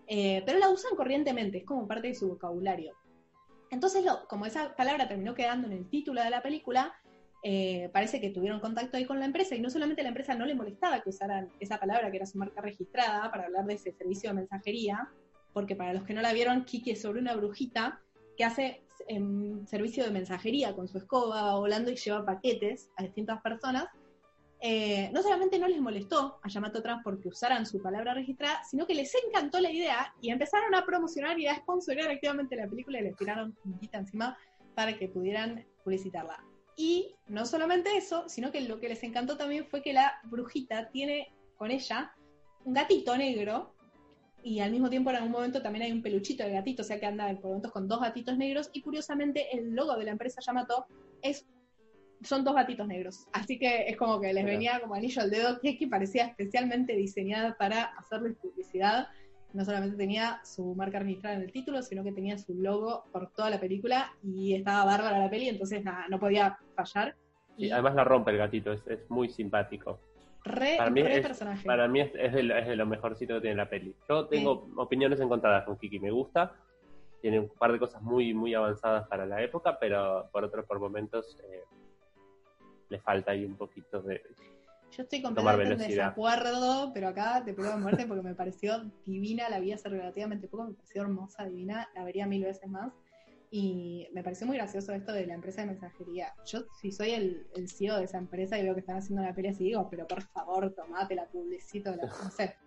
[0.07, 2.95] Eh, pero la usan corrientemente, es como parte de su vocabulario.
[3.71, 6.93] Entonces, como esa palabra terminó quedando en el título de la película,
[7.43, 10.45] eh, parece que tuvieron contacto ahí con la empresa y no solamente la empresa no
[10.45, 13.93] le molestaba que usaran esa palabra que era su marca registrada para hablar de ese
[13.93, 15.09] servicio de mensajería,
[15.53, 17.99] porque para los que no la vieron, Kiki es sobre una brujita
[18.37, 23.41] que hace em, servicio de mensajería con su escoba, volando y lleva paquetes a distintas
[23.41, 23.85] personas.
[24.63, 28.85] Eh, no solamente no les molestó a Yamato Transport que usaran su palabra registrada, sino
[28.85, 32.99] que les encantó la idea y empezaron a promocionar y a sponsorear activamente la película
[32.99, 34.37] y les tiraron guita encima
[34.75, 36.43] para que pudieran publicitarla.
[36.75, 40.89] Y no solamente eso, sino que lo que les encantó también fue que la brujita
[40.89, 42.13] tiene con ella
[42.63, 43.73] un gatito negro
[44.43, 46.99] y al mismo tiempo en algún momento también hay un peluchito de gatito, o sea
[46.99, 50.41] que anda por momentos con dos gatitos negros y curiosamente el logo de la empresa
[50.45, 50.85] Yamato
[51.21, 51.47] es
[52.23, 53.27] son dos gatitos negros.
[53.33, 54.55] Así que es como que les Mirá.
[54.55, 59.07] venía como anillo al dedo que, que parecía especialmente diseñada para hacerles publicidad.
[59.53, 63.31] No solamente tenía su marca registrada en el título, sino que tenía su logo por
[63.31, 67.15] toda la película y estaba bárbara la peli, entonces nada, no podía fallar.
[67.57, 69.99] Y Y además la rompe el gatito, es, es muy simpático.
[70.45, 71.65] re, para mí re es- personaje.
[71.65, 73.93] Para mí es, es de, lo- es de lo mejorcito que tiene la peli.
[74.07, 76.53] Yo tengo opiniones encontradas con Kiki, me gusta.
[77.21, 80.79] Tiene un par de cosas muy, muy avanzadas para la época, pero por otros por
[80.79, 81.63] momentos eh,
[82.91, 84.21] le falta ahí un poquito de...
[84.91, 89.47] Yo estoy completamente en desacuerdo, pero acá te pego de muerte porque me pareció divina,
[89.49, 92.91] la vi hace relativamente poco, me pareció hermosa, divina, la vería mil veces más.
[93.49, 96.33] Y me pareció muy gracioso esto de la empresa de mensajería.
[96.45, 99.33] Yo, si soy el, el CEO de esa empresa y veo que están haciendo una
[99.33, 102.55] pelea así, digo, pero por favor, tomate la publicito, la, no sé.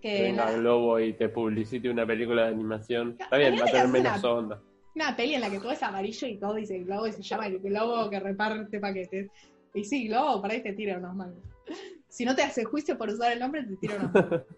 [0.00, 3.16] Que venga la- Globo y te publicite una película de animación.
[3.18, 4.60] Está bien, va a tener menos onda.
[4.94, 7.46] una peli en la que todo es amarillo y todo dice Globo y se llama
[7.46, 9.30] el Globo que reparte paquetes.
[9.76, 11.44] Y sí, Globo, por ahí te tira unos mangos.
[12.08, 14.42] Si no te hace juicio por usar el nombre, te tira unos mangos.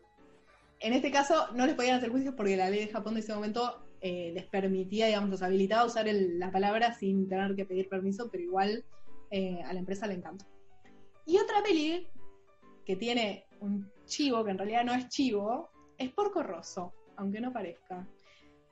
[0.80, 3.34] En este caso, no les podían hacer juicios porque la ley de Japón de ese
[3.34, 7.64] momento eh, les permitía, digamos, los habilitaba a usar el- la palabra sin tener que
[7.64, 8.84] pedir permiso, pero igual
[9.32, 10.44] eh, a la empresa le encantó.
[11.26, 12.06] Y otra peli
[12.86, 17.52] que tiene un chivo, que en realidad no es chivo, es Porco Rosso, aunque no
[17.52, 18.06] parezca.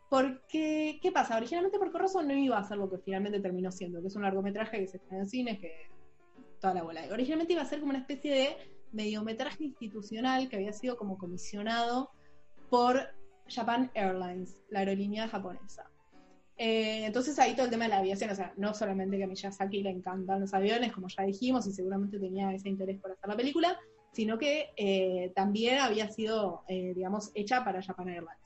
[0.09, 1.37] Porque, ¿qué pasa?
[1.37, 4.23] Originalmente Porco Rosso no iba a ser lo que finalmente terminó siendo, que es un
[4.23, 5.73] largometraje que se estrena en cines, que
[6.61, 7.05] toda la bola.
[7.11, 8.57] Originalmente iba a ser como una especie de
[8.93, 12.11] mediometraje institucional que había sido como comisionado
[12.71, 13.09] por
[13.49, 15.91] Japan Airlines, la aerolínea japonesa.
[16.59, 19.27] Eh, entonces ahí todo el tema de la aviación, o sea, no solamente que a
[19.27, 23.29] Miyazaki le encantan los aviones, como ya dijimos, y seguramente tenía ese interés por hacer
[23.29, 23.79] la película,
[24.17, 28.41] sino que eh, también había sido, eh, digamos, hecha para Japan Airlines.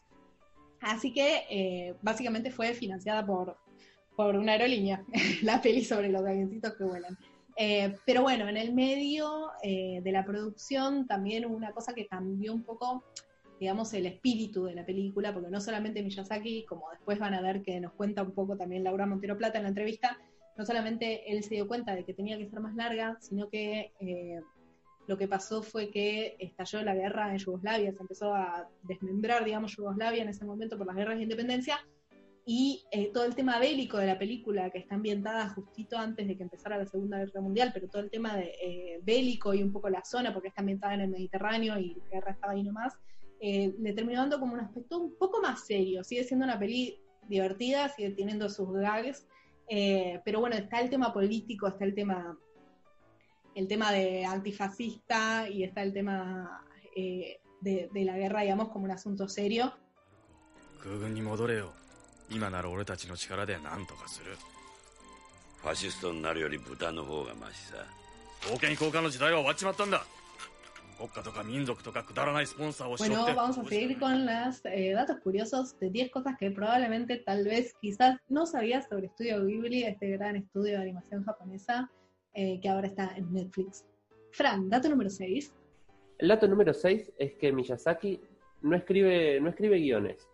[0.81, 3.57] Así que eh, básicamente fue financiada por,
[4.17, 5.05] por una aerolínea,
[5.43, 7.17] la peli sobre los avioncitos que vuelan.
[7.57, 12.07] Eh, pero bueno, en el medio eh, de la producción también hubo una cosa que
[12.07, 13.05] cambió un poco,
[13.59, 17.63] digamos, el espíritu de la película, porque no solamente Miyazaki, como después van a ver
[17.63, 20.19] que nos cuenta un poco también Laura Montero Plata en la entrevista,
[20.57, 23.93] no solamente él se dio cuenta de que tenía que ser más larga, sino que
[24.01, 24.41] eh,
[25.07, 29.75] lo que pasó fue que estalló la guerra en Yugoslavia, se empezó a desmembrar, digamos,
[29.77, 31.79] Yugoslavia en ese momento por las guerras de independencia,
[32.47, 36.37] y eh, todo el tema bélico de la película, que está ambientada justito antes de
[36.37, 39.73] que empezara la Segunda Guerra Mundial, pero todo el tema de, eh, bélico y un
[39.73, 42.95] poco la zona, porque está ambientada en el Mediterráneo y la guerra estaba ahí nomás,
[43.41, 46.03] eh, le terminó dando como un aspecto un poco más serio.
[46.05, 46.99] Sigue siendo una peli
[47.29, 49.27] divertida, sigue teniendo sus gags,
[50.25, 52.37] pero bueno, está el tema político, está el tema
[53.55, 56.65] el tema de antifascista y está el tema
[56.97, 59.73] de, de la guerra, digamos, como un asunto serio.
[62.30, 64.38] 空軍に戻れよ今なら俺たちの力で何とかする
[65.62, 67.76] ファシストになるより豚の方がマシさ
[68.42, 70.06] 冒険交換の時代は終わっちまったんだ
[70.98, 77.44] 国家とか民族とかくだらないスポンサーをしょ Bueno, って vamos a seguir con los datos curiosos de 10 cosas que probablemente, tal
[77.44, 81.92] vez, quizás no sabías sobre Estudio Ghibli, este gran estudio de animación japonesa
[82.34, 83.86] eh, que ahora está en Netflix.
[84.32, 85.54] Fran, dato número 6.
[86.20, 88.22] El dato número 6 es que Miyazaki
[88.62, 90.29] no escribe, no escribe guiones.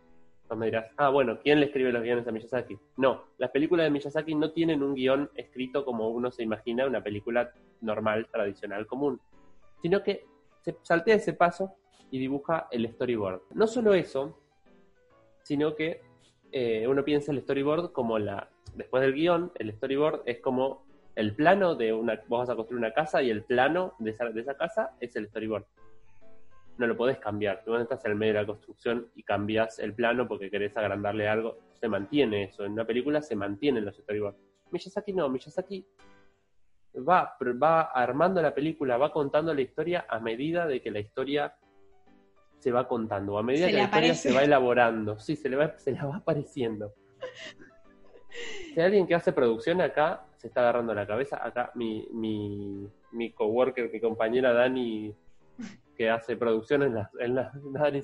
[0.55, 2.79] Me dirás, ah, bueno, ¿quién le escribe los guiones a Miyazaki?
[2.99, 7.03] No, las películas de Miyazaki no tienen un guion escrito como uno se imagina una
[7.03, 9.21] película normal, tradicional, común,
[9.83, 10.25] sino que
[10.63, 11.75] se saltea ese paso
[12.11, 13.43] y dibuja el storyboard.
[13.55, 14.39] No solo eso,
[15.43, 16.03] sino que
[16.53, 21.35] eh, uno piensa el storyboard como la, después del guion, el storyboard es como el
[21.35, 24.41] plano de una, vos vas a construir una casa y el plano de esa, de
[24.41, 25.65] esa casa es el storyboard
[26.79, 27.63] no lo podés cambiar.
[27.65, 31.29] Tú estás en el medio de la construcción y cambias el plano porque querés agrandarle
[31.29, 31.59] algo.
[31.75, 32.65] Se mantiene eso.
[32.65, 34.39] En una película se mantienen los storyboards.
[34.71, 35.29] Miyazaki no.
[35.29, 35.87] Miyazaki
[36.97, 41.55] va, va armando la película, va contando la historia a medida de que la historia
[42.59, 43.39] se va contando.
[43.39, 45.19] A medida Se que la historia se va elaborando.
[45.19, 46.95] Sí, se le va, se la va apareciendo.
[48.75, 51.41] Si hay alguien que hace producción acá, se está agarrando la cabeza.
[51.43, 55.15] Acá mi, mi, mi coworker, mi compañera Dani,
[55.97, 58.03] que hace producción en la, en la, en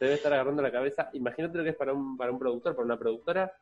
[0.00, 1.10] debe estar agarrando la cabeza.
[1.12, 3.52] Imagínate lo que es para un, para un productor, para una productora,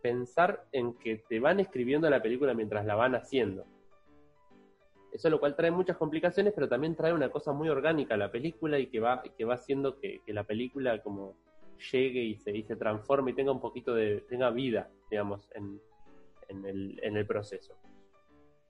[0.00, 3.66] pensar en que te van escribiendo la película mientras la van haciendo.
[5.12, 8.32] Eso lo cual trae muchas complicaciones, pero también trae una cosa muy orgánica a la
[8.32, 11.36] película y que va, que va haciendo que, que la película como
[11.90, 15.80] llegue y se, y se transforme y tenga un poquito de, tenga vida, digamos, en,
[16.48, 17.76] en, el, en el proceso.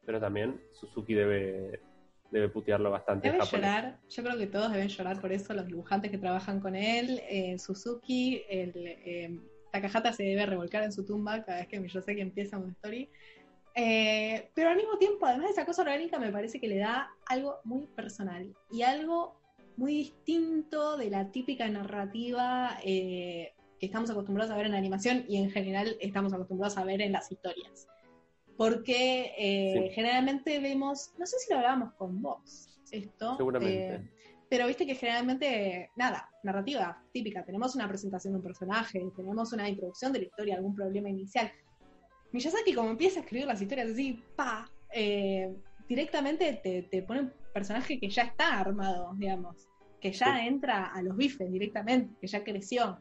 [0.05, 1.81] Pero también Suzuki debe,
[2.33, 6.11] debe putearlo bastante Debe llorar, yo creo que todos deben llorar por eso, los dibujantes
[6.11, 9.39] que trabajan con él, eh, Suzuki, el, eh,
[9.71, 13.09] Takahata se debe revolcar en su tumba cada vez que Miyazaki empieza una story.
[13.75, 17.11] Eh, pero al mismo tiempo, además de esa cosa orgánica, me parece que le da
[17.27, 19.41] algo muy personal y algo
[19.77, 25.25] muy distinto de la típica narrativa eh, que estamos acostumbrados a ver en la animación
[25.27, 27.89] y en general estamos acostumbrados a ver en las historias.
[28.63, 29.95] Porque eh, Sí.
[29.95, 33.37] generalmente vemos, no sé si lo hablábamos con vos, esto.
[33.37, 33.95] Seguramente.
[33.97, 34.11] eh,
[34.49, 39.69] pero viste que generalmente, nada, narrativa típica, tenemos una presentación de un personaje, tenemos una
[39.69, 41.51] introducción de la historia, algún problema inicial.
[42.33, 45.53] Miyazaki como empieza a escribir las historias así, pa, eh,
[45.89, 49.57] directamente te, te pone un personaje que ya está armado, digamos,
[50.01, 50.47] que ya Sí.
[50.47, 52.99] entra a los bifes directamente, que ya creció.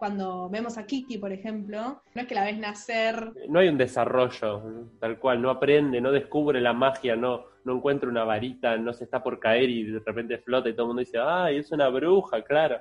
[0.00, 3.76] Cuando vemos a Kiki, por ejemplo, no es que la ves nacer no hay un
[3.76, 4.62] desarrollo,
[4.98, 9.04] tal cual, no aprende, no descubre la magia, no, no encuentra una varita, no se
[9.04, 11.90] está por caer y de repente flota y todo el mundo dice, ay, es una
[11.90, 12.78] bruja, claro.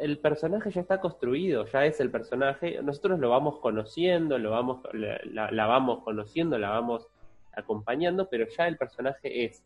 [0.00, 4.80] El personaje ya está construido, ya es el personaje, nosotros lo vamos conociendo, lo vamos,
[4.92, 7.06] la vamos conociendo, la vamos
[7.52, 9.62] acompañando, pero ya el personaje es.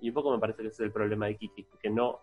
[0.00, 2.22] Y un poco me parece que ese es el problema de Kiki, que no,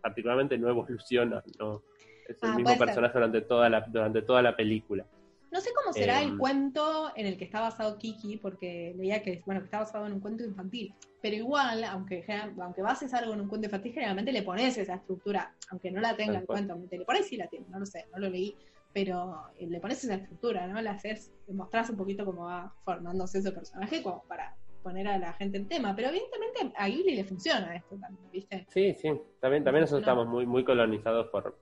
[0.00, 1.82] particularmente no evoluciona, no
[2.28, 2.78] es el Ah, mismo ser.
[2.78, 5.04] personaje durante toda la, durante toda la película.
[5.50, 6.32] No sé cómo será Em.
[6.32, 10.06] el cuento en el que está basado Kiki, porque leía que, bueno, que está basado
[10.06, 10.94] en un cuento infantil.
[11.22, 12.22] Pero igual, aunque,
[12.60, 16.14] aunque bases algo en un cuento infantil, generalmente le pones esa estructura, aunque no la
[16.14, 16.76] tenga el cuento.
[16.90, 18.54] Te le pones sí la tiene, no lo sé, no lo leí,
[18.92, 20.82] pero eh, le pones esa estructura, ¿no?
[20.82, 25.32] Le haces, mostrás un poquito cómo va formándose ese personaje como para poner a la
[25.32, 25.96] gente en tema.
[25.96, 28.66] Pero evidentemente a Ghibli le funciona esto también, ¿viste?
[28.70, 29.08] Sí, sí,
[29.40, 30.12] también, también nosotros No.
[30.12, 31.58] estamos muy, muy colonizados por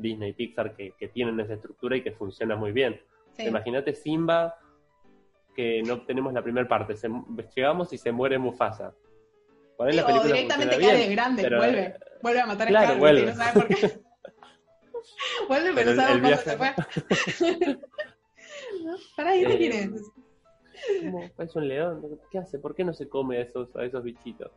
[0.00, 3.00] Disney y Pixar que, que tienen esa estructura y que funciona muy bien.
[3.36, 3.44] Sí.
[3.46, 4.56] Imagínate Simba,
[5.54, 7.08] que no tenemos la primera parte, se-
[7.54, 8.94] llegamos y se muere Mufasa.
[9.78, 12.88] Ahí la o directamente cae bien, de grande, pero- vuelve, vuelve a matar Claro, a
[12.90, 13.22] Scar, vuelve.
[13.22, 13.76] y no sabe por qué.
[15.48, 16.74] vuelve, pero, no sabe cuándo se fue.
[19.36, 19.90] ¿y este Eh, quién es?
[21.02, 21.30] ¿Cómo?
[21.38, 22.58] Es un león, ¿qué hace?
[22.58, 24.50] ¿Por qué no se come a esos, a esos bichitos?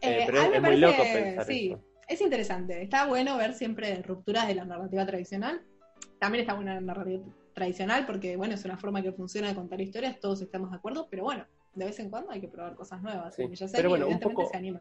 [0.00, 1.82] Eh, Eh, pero es, es muy parece- loco pensar sí, eso.
[2.08, 2.82] Es interesante.
[2.82, 5.62] Está bueno ver siempre rupturas de la narrativa tradicional.
[6.18, 7.22] También está buena la narrativa
[7.54, 11.06] tradicional porque, bueno, es una forma que funciona de contar historias, todos estamos de acuerdo,
[11.10, 13.34] pero bueno, de vez en cuando hay que probar cosas nuevas.
[13.34, 14.80] Sí, Miyazaki, pero bueno, un poco- se anima.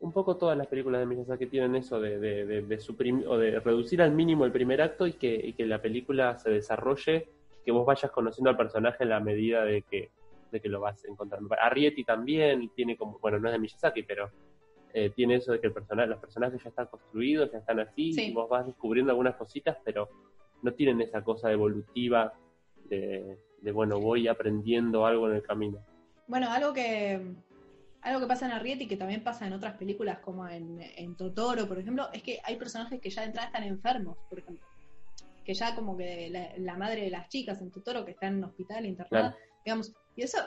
[0.00, 3.36] un poco todas las películas de Miyazaki tienen eso de, de, de- de suprim- o
[3.38, 7.28] de reducir al mínimo el primer acto y que, y que la película se desarrolle,
[7.64, 10.10] que vos vayas conociendo al personaje en la medida de que,
[10.52, 11.54] de que lo vas encontrando.
[11.60, 14.30] Arrietty también tiene como, bueno, no es de Miyazaki, pero
[14.94, 18.12] eh, tiene eso de que el persona- los personajes ya están construidos, ya están así,
[18.12, 18.30] Sí.
[18.30, 20.08] y vos vas descubriendo algunas cositas, pero
[20.62, 22.32] no tienen esa cosa evolutiva
[22.88, 25.78] de, de bueno, voy aprendiendo algo en el camino.
[26.26, 27.20] Bueno, algo que,
[28.02, 31.66] algo que pasa en Arrietty que también pasa en otras películas como en, en Totoro,
[31.68, 34.66] por ejemplo, es que hay personajes que ya de entrada están enfermos, por ejemplo.
[35.44, 38.36] Que ya como que la, la madre de las chicas en Totoro que está en
[38.36, 40.38] un hospital internada, digamos, y eso,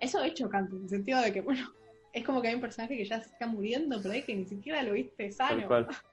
[0.00, 1.66] eso es chocante, en el sentido de que, bueno,
[2.12, 4.44] es como que hay un personaje que ya se está muriendo, pero es que ni
[4.44, 5.68] siquiera lo viste sano.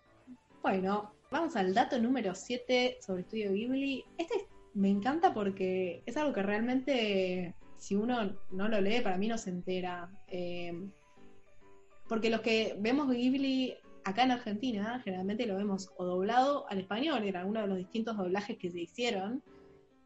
[0.61, 4.03] Bueno, vamos al dato número 7 sobre Estudio Ghibli.
[4.17, 9.27] Este me encanta porque es algo que realmente, si uno no lo lee, para mí
[9.27, 10.09] no se entera.
[10.27, 10.73] Eh,
[12.09, 13.75] porque los que vemos Ghibli
[14.05, 18.17] acá en Argentina, generalmente lo vemos o doblado al español, en alguno de los distintos
[18.17, 19.43] doblajes que se hicieron,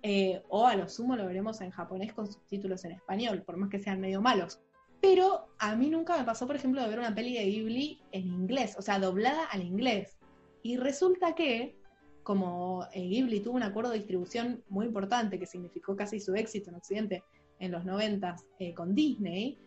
[0.01, 3.69] eh, o a lo sumo lo veremos en japonés con subtítulos en español, por más
[3.69, 4.61] que sean medio malos.
[5.01, 8.27] Pero a mí nunca me pasó, por ejemplo, de ver una peli de Ghibli en
[8.27, 10.17] inglés, o sea, doblada al inglés.
[10.61, 11.77] Y resulta que,
[12.23, 16.69] como eh, Ghibli tuvo un acuerdo de distribución muy importante que significó casi su éxito
[16.69, 17.23] en Occidente
[17.59, 19.57] en los 90 eh, con Disney,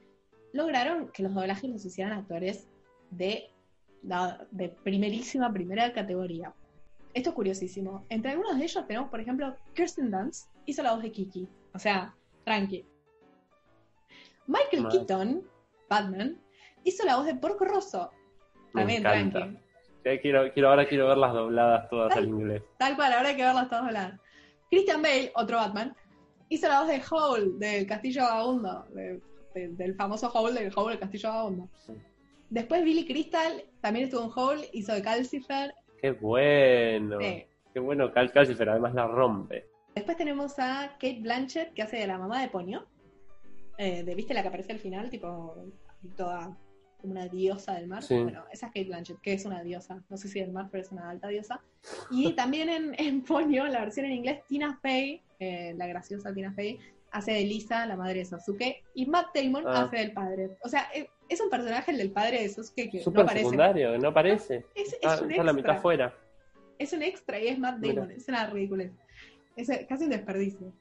[0.53, 2.69] lograron que los doblajes los hicieran actores
[3.11, 3.51] de,
[4.83, 6.55] primerísima, primera categoría.
[7.15, 8.05] Esto es curiosísimo.
[8.09, 11.49] Entre algunos de ellos tenemos, por ejemplo, Kirsten Dunst hizo la voz de Kiki.
[11.75, 12.15] O sea,
[12.45, 12.87] tranqui.
[14.47, 14.89] Michael.
[14.91, 15.43] Keaton,
[15.89, 16.39] Batman,
[16.85, 18.11] hizo la voz de Porco Rosso.
[18.73, 19.59] También tranqui.
[20.05, 22.63] Sí, quiero, quiero, ahora quiero verlas dobladas todas al inglés.
[22.79, 24.19] Tal cual, ahora hay que verlas todas hablar.
[24.71, 25.95] Christian Bale, otro Batman,
[26.49, 29.21] hizo la voz de Howl del Castillo Vagabundo, de-
[29.55, 31.69] de- del famoso Howl del Howl del Castillo Vagabundo.
[31.87, 31.93] Sí.
[32.51, 35.75] Después Billy Crystal también estuvo en Howl, hizo de Calcifer.
[36.01, 37.19] Qué bueno.
[37.21, 37.45] Sí.
[37.73, 39.67] Qué bueno Cal Calcifer, además la rompe.
[39.95, 42.87] Después tenemos a Kate Blanchett, que hace de la mamá de Ponyo.
[43.83, 45.11] Eh, de, ¿Viste la que aparece al final?
[45.11, 45.57] Tipo,
[46.17, 46.57] toda
[47.01, 48.03] como una diosa del mar.
[48.05, 48.15] Sí.
[48.17, 50.01] Bueno, esa es Kate Blanchett, que es una diosa.
[50.09, 51.61] No sé si del mar, pero es una alta diosa.
[52.11, 56.53] Y también en, en Ponyo, la versión en inglés, Tina Fey, eh, la graciosa Tina
[56.53, 56.79] Fey,
[57.11, 58.85] hace de Lisa, la madre de Sasuke.
[58.95, 59.83] Y Matt Damon Ah.
[59.83, 60.51] hace del padre.
[60.63, 63.45] O sea, es, es un personaje, el del padre de Sasuke, que no Súper aparece.
[63.47, 64.65] secundario, no aparece.
[64.77, 66.15] Es, es Está, un la extra mitad fuera.
[66.79, 67.95] es un extra y es Matt Mira.
[68.03, 68.89] Damon, es una ridícula.
[69.57, 70.73] Es casi un desperdicio.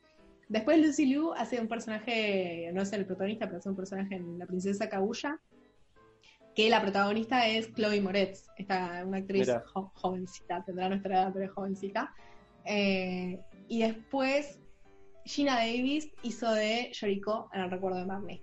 [0.52, 4.38] Después Lucy Liu hace un personaje, no es el protagonista, pero hace un personaje en
[4.38, 5.40] La Princesa Kaguya,
[6.54, 11.46] que la protagonista es Chloe Moretz, esta, una actriz jo- jovencita, tendrá nuestra edad, pero
[11.46, 12.14] es jovencita.
[12.66, 13.40] Eh,
[13.70, 14.60] y después
[15.24, 18.42] Gina Davis hizo de Yoriko en el recuerdo de Marley.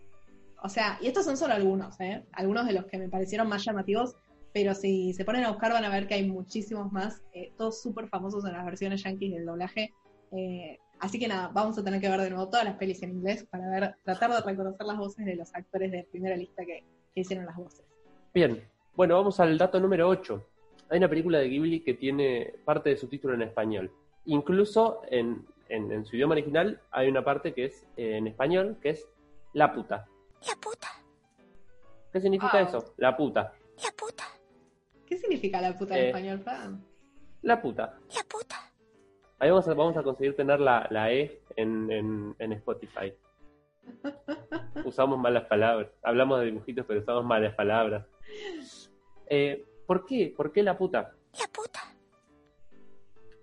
[0.63, 2.25] O sea, y estos son solo algunos, ¿eh?
[2.33, 4.17] algunos de los que me parecieron más llamativos,
[4.55, 7.83] pero si se ponen a buscar van a ver que hay muchísimos más, eh, todos
[7.83, 9.93] súper famosos en las versiones yankees del doblaje.
[10.33, 13.11] Eh, así que nada, vamos a tener que ver de nuevo todas las pelis en
[13.11, 16.85] inglés para ver, tratar de reconocer las voces de los actores de primera lista que,
[17.15, 17.85] que hicieron las voces.
[18.35, 20.47] Bien, bueno, vamos al dato número 8.
[20.91, 23.93] Hay una película de Ghibli que tiene parte de su título en español.
[24.25, 28.79] Incluso en, en- en su idioma original hay una parte que es eh, en español,
[28.83, 29.09] que es
[29.53, 30.07] La puta.
[30.47, 30.89] La puta,
[32.13, 32.69] ¿Qué significa Wow.
[32.69, 32.95] eso?
[32.97, 33.53] La puta.
[33.85, 34.25] la puta,
[35.07, 36.07] ¿Qué significa la puta en Eh.
[36.09, 36.85] español, Fran?
[37.43, 37.99] La puta.
[38.15, 38.68] la puta.
[39.39, 43.13] Ahí vamos a, vamos a conseguir tener la, la E en, en- en Spotify.
[44.85, 45.91] Usamos malas palabras.
[46.03, 48.05] Hablamos de dibujitos, pero usamos malas palabras.
[49.27, 50.33] Eh, ¿Por qué?
[50.37, 51.15] ¿Por qué la puta?
[51.39, 51.81] La puta,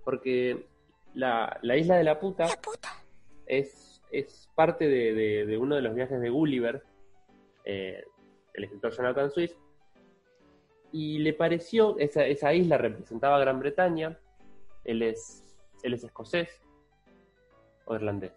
[0.03, 0.65] Porque
[1.13, 2.89] la, la isla de la puta la puta,
[3.45, 6.83] es, es parte de, de- de uno de los viajes de Gulliver,
[7.63, 8.03] eh,
[8.53, 9.53] el escritor Jonathan Swift,
[10.91, 14.17] y le pareció, esa, esa isla representaba a Gran Bretaña,
[14.83, 15.43] él es,
[15.83, 16.61] él es escocés
[17.85, 18.33] o irlandés.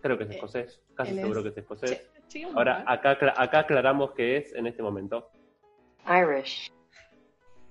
[0.00, 2.10] Creo que es Eh, escocés, casi seguro es- que es escocés.
[2.54, 2.84] Ahora, ¿eh?
[2.86, 5.30] acá, acá aclaramos que es en este momento.
[6.06, 6.72] Irish.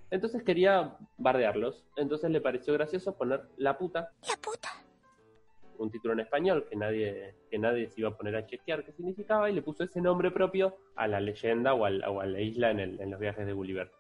[0.10, 4.70] Entonces quería bardearlos, entonces le pareció gracioso poner la puta la puta,
[5.78, 8.92] un título en español que nadie, que nadie se iba a poner a chequear qué
[8.92, 12.40] significaba y le puso ese nombre propio a la leyenda o, al- o a la
[12.42, 13.92] isla en, el- en los viajes de Gulliver.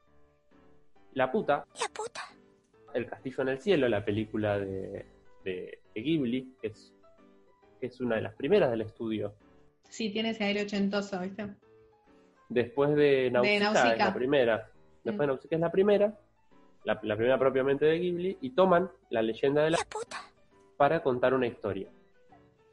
[1.13, 2.21] La puta, la puta,
[2.93, 5.05] El Castillo en el Cielo, la película de,
[5.43, 6.93] de- de Ghibli, que es,
[7.79, 9.33] que es una de las primeras del estudio.
[9.89, 11.47] Sí, tiene ese aire ochentoso, ¿viste?
[12.49, 14.05] Después de Nausicaa, es Nausicaa.
[14.07, 14.71] la primera.
[15.03, 15.27] Después de Mm.
[15.27, 16.19] Nausicaa es la primera,
[16.83, 20.17] la, la primera propiamente de Ghibli, y toman la leyenda de la la puta,
[20.77, 21.89] para contar una historia.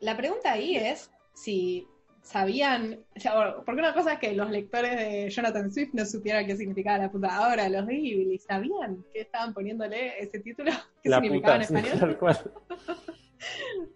[0.00, 1.86] La pregunta ahí es si
[2.28, 6.46] sabían, o sea, porque una cosa es que los lectores de Jonathan Swift no supieran
[6.46, 7.34] qué significaba la puta.
[7.34, 10.70] Ahora, los de Ghibli, ¿sabían que estaban poniéndole ese título?
[11.02, 12.18] ¿Qué la significaba puta, en español?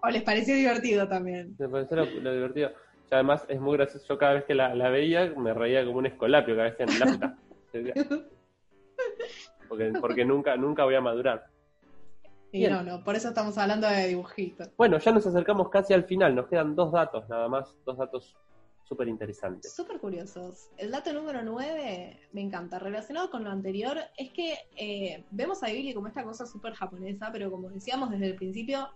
[0.03, 1.55] ¿O les pareció divertido también?
[1.59, 2.73] Me pareció lo, lo divertido.
[3.11, 4.07] Y además es muy gracioso.
[4.09, 6.87] Yo cada vez que la, la veía me reía como un escolapio cada vez que
[6.87, 7.37] la puta.
[9.69, 11.47] Porque, porque nunca, nunca voy a madurar.
[12.53, 14.69] Y no, no, por eso estamos hablando de dibujitos.
[14.77, 16.35] Bueno, ya nos acercamos casi al final.
[16.35, 17.75] Nos quedan dos datos nada más.
[17.87, 18.37] Dos datos
[18.85, 19.69] súper interesante.
[19.71, 20.69] Súper curiosos.
[20.77, 22.79] El dato número 9 me encanta.
[22.79, 27.31] Relacionado con lo anterior, es que eh, vemos a Ghibli como esta cosa súper japonesa,
[27.33, 28.91] pero como decíamos desde el principio,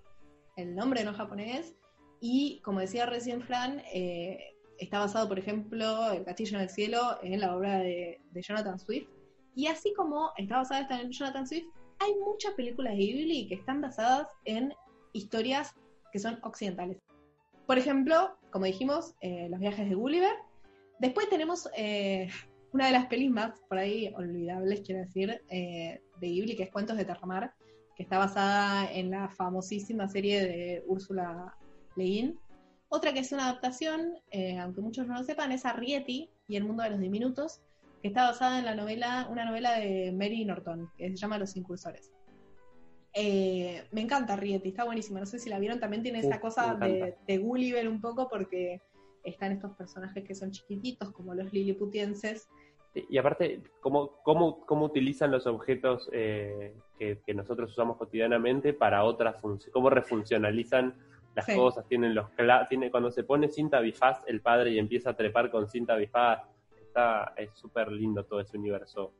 [0.56, 1.74] el nombre no es japonés.
[2.20, 7.18] Y como decía recién Fran, eh, está basado, por ejemplo, El Castillo en el Cielo
[7.22, 9.08] en la obra de, de Jonathan Swift.
[9.54, 11.68] Y así como está basada esta en Jonathan Swift,
[11.98, 14.72] hay muchas películas de Ghibli que están basadas en
[15.12, 15.74] historias
[16.12, 16.98] que son occidentales.
[17.66, 20.34] Por ejemplo, como dijimos, eh, Los viajes de Gulliver.
[20.98, 22.28] Después tenemos eh,
[22.72, 26.70] una de las pelis más por ahí olvidables, quiero decir, eh, de Ghibli, que es
[26.70, 27.54] Cuentos de Terramar,
[27.96, 31.54] que está basada en la famosísima serie de Úrsula
[31.96, 32.34] Le.
[32.88, 36.64] Otra que es una adaptación, eh, aunque muchos no lo sepan, es Arrietty y El
[36.64, 37.60] mundo de los diminutos,
[38.06, 42.12] está basada en la novela, una novela de Mary Norton, que se llama Los Incursores.
[43.12, 45.20] Eh, me encanta Rieti, está buenísima.
[45.20, 48.28] No sé si la vieron, también tiene Sí, esa cosa de, de Gulliver un poco
[48.28, 48.82] porque
[49.24, 52.48] están estos personajes que son chiquititos, como los liliputienses.
[53.10, 59.04] Y aparte, ¿cómo, cómo, cómo utilizan los objetos eh, que, que nosotros usamos cotidianamente para
[59.04, 59.72] otras funciones?
[59.72, 60.94] ¿Cómo refuncionalizan
[61.34, 61.54] las Sí.
[61.54, 61.86] cosas?
[61.88, 62.26] Tienen los
[62.68, 66.40] tiene Cuando se pone cinta bifaz el padre y empieza a trepar con cinta bifaz,
[66.96, 69.12] está, es súper lindo todo ese universo.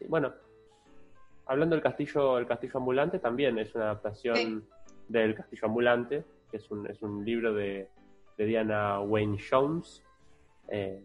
[0.00, 0.32] Y bueno,
[1.46, 4.60] hablando del castillo, el castillo ambulante, también es una adaptación Sí.
[5.08, 7.88] del castillo ambulante, que es un, es un libro de,
[8.38, 10.04] de Diana Wayne Jones.
[10.68, 11.02] Eh,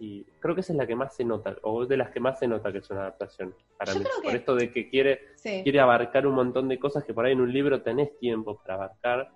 [0.00, 2.20] y creo que esa es la que más se nota, o es de las que
[2.20, 4.04] más se nota que es una adaptación para Yo mí.
[4.04, 5.60] creo Por que- esto de que quiere, Sí.
[5.62, 8.74] quiere abarcar un montón de cosas que por ahí en un libro tenés tiempo para
[8.74, 9.30] abarcar.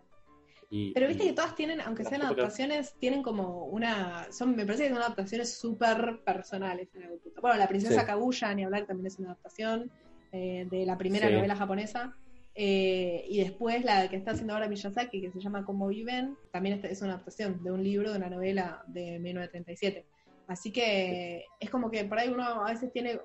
[0.75, 4.27] Y, Pero viste y- que todas tienen, aunque sean adaptaciones, tienen como una.
[4.33, 6.89] son Me parece que son adaptaciones súper personales.
[6.95, 7.43] en algún punto.
[7.43, 8.07] Bueno, La Princesa Sí.
[8.07, 9.91] Kaguya, ni hablar, también es una adaptación
[10.33, 11.35] eh, de la primera Sí.
[11.35, 12.17] novela japonesa.
[12.55, 16.79] Eh, y después la que está haciendo ahora Miyazaki, que se llama Como Viven, también
[16.79, 20.07] es- es una adaptación de un libro, de una novela de 1937.
[20.47, 23.21] Así que es como que por ahí uno a veces tiene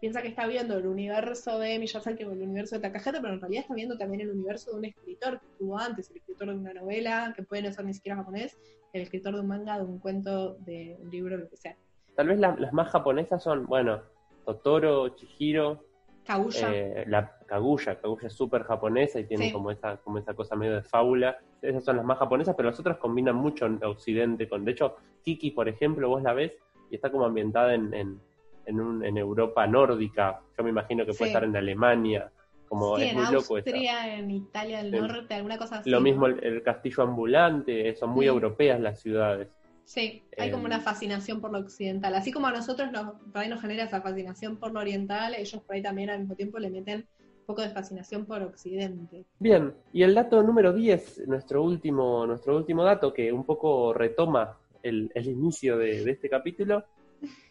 [0.00, 3.40] piensa que está viendo el universo de Miyazaki o el universo de Takahata, pero en
[3.40, 6.54] realidad está viendo también el universo de un escritor que estuvo antes, el escritor de
[6.54, 8.56] una novela, que puede no ser ni siquiera japonés,
[8.92, 11.76] el escritor de un manga, de un cuento, de un libro, lo que sea.
[12.16, 14.00] Tal vez la- las más japonesas son, bueno,
[14.44, 15.84] Totoro, Chihiro,
[16.24, 19.52] Kaguya, eh, la Kaguya, Kaguya es súper japonesa y tiene Sí.
[19.52, 21.38] como esa como esa cosa medio de fábula.
[21.62, 24.64] Esas son las más japonesas, pero las otras combinan mucho en Occidente con.
[24.64, 26.52] De hecho, Kiki, por ejemplo, vos la ves
[26.90, 28.20] y está como ambientada en, en,
[28.68, 30.40] en, un- en Europa nórdica.
[30.56, 31.24] Yo me imagino que puede Sí.
[31.28, 32.30] estar en Alemania.
[32.68, 33.54] Como sí, es en muy loco eso.
[33.56, 35.90] Austria, en Italia del El- Norte, alguna cosa así.
[35.90, 39.48] Lo mismo el, el castillo ambulante, son muy europeas las ciudades.
[39.84, 42.14] Sí, hay como Em, una fascinación por lo occidental.
[42.14, 45.62] Así como a nosotros nos, por ahí nos genera esa fascinación por lo oriental, ellos
[45.62, 47.06] por ahí también al mismo tiempo le meten
[47.40, 49.24] un poco de fascinación por occidente.
[49.38, 54.58] Bien, y el dato número 10, nuestro último, nuestro último dato que un poco retoma
[54.82, 56.84] el, el inicio de, de este capítulo,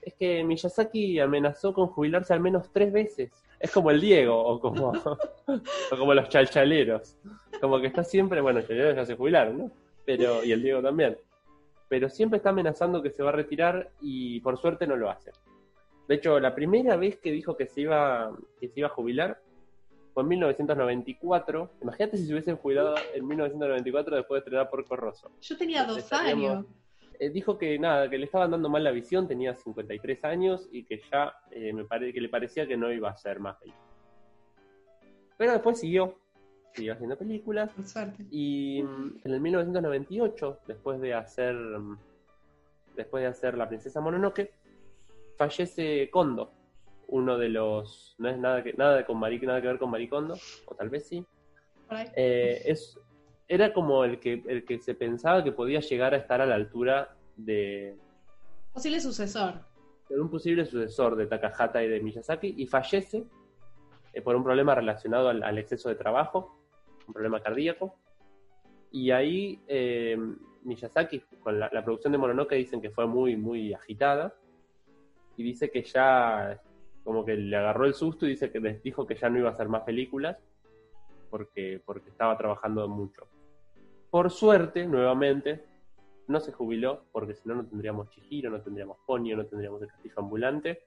[0.02, 3.32] es que Miyazaki amenazó con jubilarse al menos tres veces.
[3.60, 4.92] Es como el Diego, o como,
[5.92, 7.18] o como los chalchaleros.
[7.60, 9.72] Como que está siempre, bueno, chalchaleros ya se jubilaron, ¿no?
[10.06, 11.18] Pero, y el Diego también.
[11.90, 15.32] Pero siempre está amenazando que se va a retirar y por suerte no lo hace.
[16.08, 19.42] De hecho, la primera vez que dijo que se iba, que se iba a jubilar
[20.14, 21.72] fue en 1994.
[21.82, 25.32] Imagínate si se hubiesen jubilado en 1994 después de estrenar Porco Rosso.
[25.42, 26.66] Yo tenía dos años.
[27.20, 30.84] Eh, dijo que nada, que le estaban dando mal la visión, tenía 53 años y
[30.84, 33.76] que ya eh, me pare- que le parecía que no iba a ser más feliz.
[35.38, 36.20] Pero después siguió,
[36.74, 38.26] siguió haciendo películas Por suerte.
[38.30, 41.98] y mm, en el 1998, después de hacer mm,
[42.96, 44.52] después de hacer La princesa Mononoke,
[45.38, 46.52] fallece Kondo,
[47.08, 50.36] uno de los no es nada que nada con Mari- nada que ver con Maricondo,
[50.66, 51.26] o tal vez sí.
[52.16, 53.00] Eh, es
[53.48, 56.56] era como el que el que se pensaba que podía llegar a estar a la
[56.56, 57.96] altura de,
[58.74, 59.56] Posible sucesor.
[60.10, 63.26] de un posible sucesor de Takahata y de Miyazaki y fallece
[64.14, 66.60] eh, por un problema relacionado al, al exceso de trabajo,
[67.08, 67.96] un problema cardíaco.
[68.92, 70.18] Y ahí eh,
[70.64, 74.36] Miyazaki, con la, la producción de Mononoke, dicen que fue muy, muy agitada.
[75.38, 76.62] Y dice que ya,
[77.04, 79.50] como que le agarró el susto y dice que les dijo que ya no iba
[79.50, 80.38] a hacer más películas
[81.30, 83.28] porque, porque estaba trabajando mucho.
[84.10, 85.64] Por suerte, nuevamente,
[86.28, 89.90] no se jubiló, porque si no, no tendríamos Chihiro, no tendríamos Ponyo, no tendríamos el
[89.90, 90.84] castillo ambulante.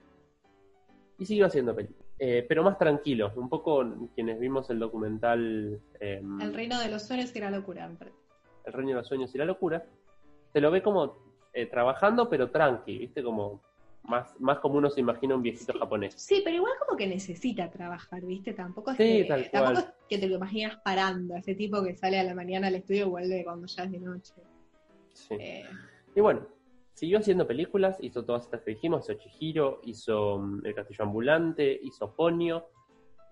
[1.18, 2.06] Y siguió haciendo películas.
[2.18, 3.82] Eh, pero más tranquilo, un poco
[4.14, 7.90] quienes vimos el documental eh, El reino de los sueños y la locura.
[8.64, 9.84] El reino de los sueños y la locura,
[10.52, 11.16] se lo ve como
[11.52, 13.22] eh, trabajando, pero tranqui, ¿viste?
[13.22, 13.62] Como
[14.02, 16.14] más, más como uno se imagina un viejito japonés.
[16.16, 18.52] Sí, pero igual como que necesita trabajar, ¿viste?
[18.52, 21.94] Tampoco es, Sí, que, tal tampoco es que te lo imaginas parando, ese tipo que
[21.96, 24.34] sale a la mañana al estudio y vuelve cuando ya es de noche.
[25.12, 25.34] Sí.
[25.38, 25.64] Eh,
[26.14, 26.46] Y bueno,
[26.94, 31.78] siguió haciendo películas, hizo todas estas que dijimos, hizo Chihiro, hizo mm, El Castillo Ambulante,
[31.82, 32.66] hizo Ponio,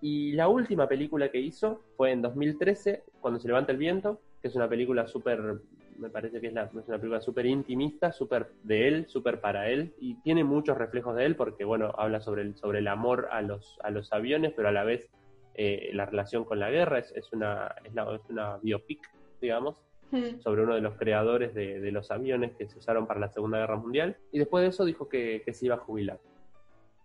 [0.01, 4.47] y la última película que hizo fue en 2013, Cuando se levanta el viento, que
[4.47, 5.59] es una película súper,
[5.99, 9.69] me parece que es, la- es una película súper intimista, súper de él, súper para
[9.69, 13.27] él, y tiene muchos reflejos de él porque, bueno, habla sobre el, sobre el amor
[13.31, 15.09] a los, a los aviones, pero a la vez
[15.55, 19.09] eh, la relación con la guerra, es, es, una, es, la- es una biopic,
[19.41, 19.75] digamos,
[20.11, 20.39] Mm.
[20.39, 23.59] sobre uno de los creadores de, de los aviones que se usaron para la Segunda
[23.59, 26.19] Guerra Mundial, y después de eso dijo que, que se iba a jubilar.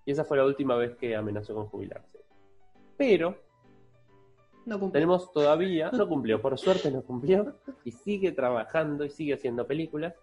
[0.06, 2.20] Y esa fue la última vez que amenazó con jubilarse.
[2.96, 3.36] Pero
[4.66, 4.98] No cumple.
[4.98, 10.14] tenemos todavía, no cumplió, por suerte no cumplió, y sigue trabajando y sigue haciendo películas.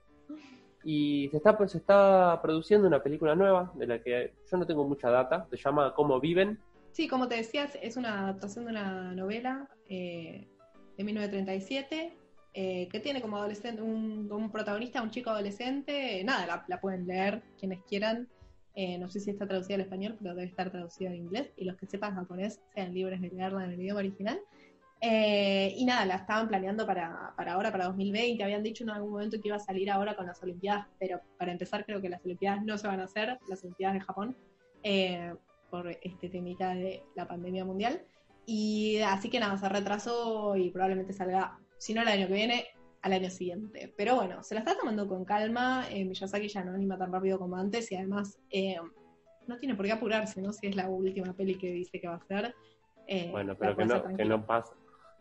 [0.84, 4.66] Y se está, pues, se está produciendo una película nueva, de la que yo no
[4.66, 6.60] tengo mucha data, se llama Cómo viven.
[6.92, 10.48] Sí, como te decías, es una adaptación de una novela eh,
[10.98, 12.18] de 1937
[12.54, 16.22] eh, que tiene como adolescente un, un protagonista, un chico adolescente.
[16.24, 18.28] Nada, la, la pueden leer quienes quieran.
[18.76, 21.52] Eh, no sé si está traducida al español, pero debe estar traducida al inglés.
[21.58, 24.40] Y los que sepan japonés sean libres de leerla en el idioma original.
[25.02, 28.44] Eh, y nada, la estaban planeando para, para ahora, para 2020.
[28.44, 31.52] Habían dicho en algún momento que iba a salir ahora con las Olimpiadas, pero para
[31.52, 34.36] empezar, creo que las Olimpiadas no se van a hacer, las Olimpiadas de Japón.
[34.84, 35.34] Eh,
[35.72, 38.04] por este temita de la pandemia mundial.
[38.46, 42.66] Y así que nada, se retrasó y probablemente salga, si no el año que viene,
[43.02, 43.94] al año siguiente.
[43.98, 45.86] Pero bueno, se la está tomando con calma.
[45.90, 48.78] eh, Miyazaki ya no anima tan rápido como antes y además eh,
[49.48, 50.54] no tiene por qué apurarse, ¿no?
[50.54, 52.54] Si es la última peli que dice que va a hacer.
[53.08, 54.72] eh, Bueno, pero que no, que no pase,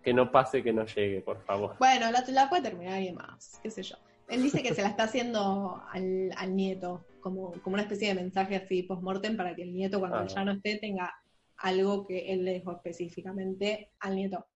[0.03, 1.77] que no pase, que no llegue, por favor.
[1.79, 3.97] Bueno, la, la puede terminar y demás, qué sé yo.
[4.29, 8.15] Él dice que se la está haciendo al, al nieto, como, como una especie de
[8.15, 10.27] mensaje así post-mortem para que el nieto, cuando Ah.
[10.27, 11.13] ya no esté, tenga
[11.57, 14.47] algo que él le dejó específicamente al nieto.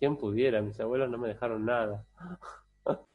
[0.00, 0.62] ¿Quién pudiera?
[0.62, 2.04] Mis abuelos no me dejaron nada.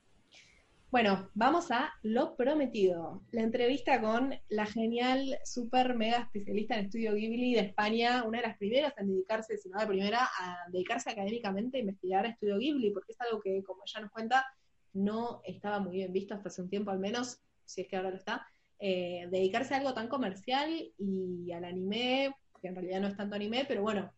[0.92, 7.16] Bueno, vamos a Lo Prometido, la entrevista con la genial, super mega especialista en estudio
[7.16, 11.10] Ghibli de España, una de las primeras en dedicarse, si no la primera, a dedicarse
[11.10, 14.46] académicamente a investigar estudio Ghibli, porque es algo que, como ella nos cuenta,
[14.94, 18.12] no estaba muy bien visto hasta hace un tiempo al menos, si es que ahora
[18.12, 18.48] lo está,
[18.80, 23.36] eh, dedicarse a algo tan comercial y al anime, que en realidad no es tanto
[23.36, 24.14] anime, pero bueno,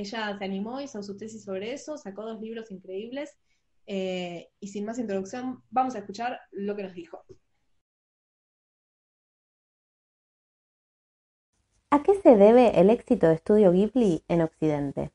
[0.00, 3.36] ella se animó, hizo su tesis sobre eso, sacó dos libros increíbles,
[3.86, 7.24] eh, y sin más introducción, vamos a escuchar lo que nos dijo.
[11.90, 15.12] ¿A qué se debe el éxito de Estudio Ghibli en Occidente?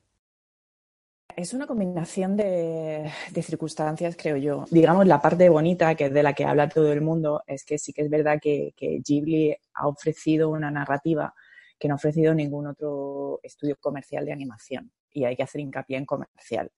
[1.36, 4.66] Es una combinación de, de circunstancias, creo yo.
[4.72, 7.78] Digamos, la parte bonita, que es de la que habla todo el mundo, es que
[7.78, 11.34] sí que es verdad que, que Ghibli ha ofrecido una narrativa
[11.82, 14.92] que no ha ofrecido ningún otro estudio comercial de animación.
[15.12, 16.72] Y hay que hacer hincapié en comercial.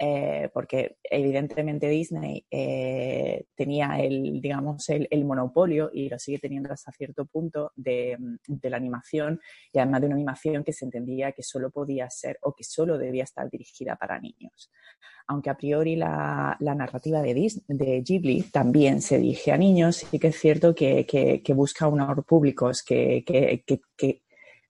[0.00, 6.72] Eh, porque evidentemente Disney eh, tenía el, digamos, el, el, monopolio y lo sigue teniendo
[6.72, 9.40] hasta cierto punto de, de, la animación
[9.70, 12.96] y además de una animación que se entendía que solo podía ser o que solo
[12.96, 14.70] debía estar dirigida para niños.
[15.26, 19.96] Aunque a priori la, la narrativa de, Disney, de, Ghibli también se dirige a niños,
[19.96, 24.22] sí que es cierto que, que, que busca unos públicos que, que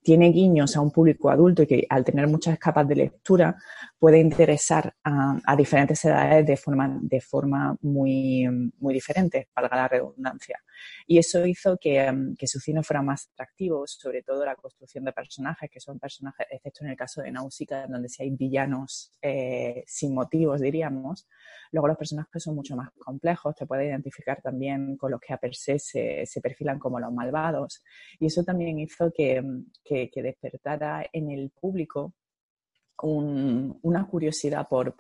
[0.03, 3.57] tiene guiños a un público adulto y que al tener muchas capas de lectura
[3.99, 8.47] puede interesar a, a diferentes edades de forma, de forma muy,
[8.79, 10.63] muy diferente, valga la redundancia.
[11.07, 15.13] Y eso hizo que, que, su cine fuera más atractivo, sobre todo la construcción de
[15.13, 19.85] personajes, que son personajes, excepto en el caso de Nausicaa, donde si hay villanos eh,
[19.87, 21.27] sin motivos, diríamos.
[21.73, 25.39] Luego los personajes son mucho más complejos, te puedes identificar también con los que a
[25.39, 27.83] per se, se, se perfilan como los malvados.
[28.19, 29.43] Y eso también hizo que,
[29.89, 32.15] que, que despertara en el público
[33.03, 34.95] un, una curiosidad por,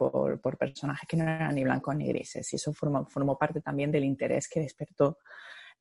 [0.59, 2.53] personajes que no eran ni blancos ni grises.
[2.53, 5.19] Y eso formó, parte también del interés que despertó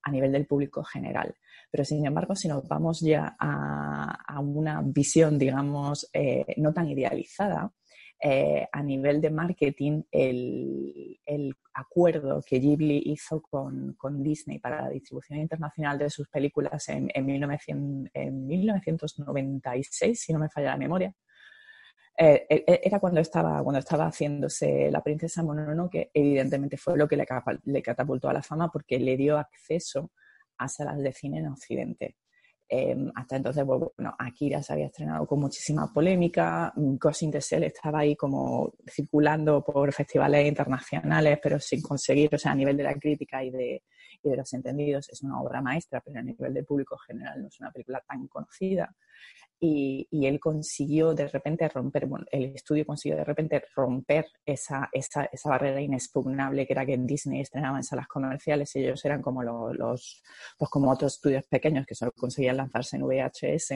[0.04, 1.36] a nivel del público general.
[1.70, 6.88] Pero sin embargo, si nos vamos ya a, a una visión, digamos, eh, no tan
[6.88, 7.72] idealizada,
[8.20, 14.82] eh, a nivel de marketing, el, el, acuerdo que Ghibli hizo con, con, Disney para
[14.82, 20.72] la distribución internacional de sus películas en, en, 1900, en 1996, si no me falla
[20.72, 21.14] la memoria,
[22.20, 27.82] eh, era cuando estaba, cuando estaba haciéndose La Princesa Mononoke, evidentemente fue lo que le,
[27.84, 30.12] catapultó a la fama porque le dio acceso
[30.58, 32.16] a salas de cine en Occidente.
[32.70, 37.38] Eh, hasta entonces, pues, bueno, Akira se había estrenado con muchísima polémica, Ghost in the
[37.38, 42.84] estaba ahí como circulando por festivales internacionales, pero sin conseguir, o sea, a nivel de
[42.84, 43.84] la crítica y de,
[44.24, 47.48] y de los entendidos es una obra maestra, pero a nivel del público general no
[47.48, 48.96] es una película tan conocida.
[49.60, 54.88] Y, y él consiguió de repente romper, bueno, el estudio consiguió de repente romper esa,
[54.92, 59.04] esa, esa, barrera inexpugnable que era que en Disney estrenaban en salas comerciales y ellos
[59.04, 60.24] eran como los, los
[60.60, 63.72] pues como otros estudios pequeños que solo conseguían lanzarse en VHS.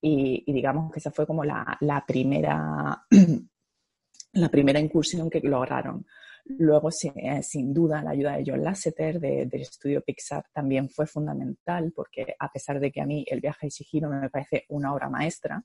[0.00, 3.04] Y, y digamos que esa fue como la, la primera
[4.32, 6.06] la primera incursión que lograron.
[6.56, 11.92] Luego, eh, sin duda, la ayuda de John Lasseter del estudio Pixar también fue fundamental
[11.94, 15.10] porque a pesar de que a mí El viaje de Shihiro me parece una obra
[15.10, 15.62] maestra,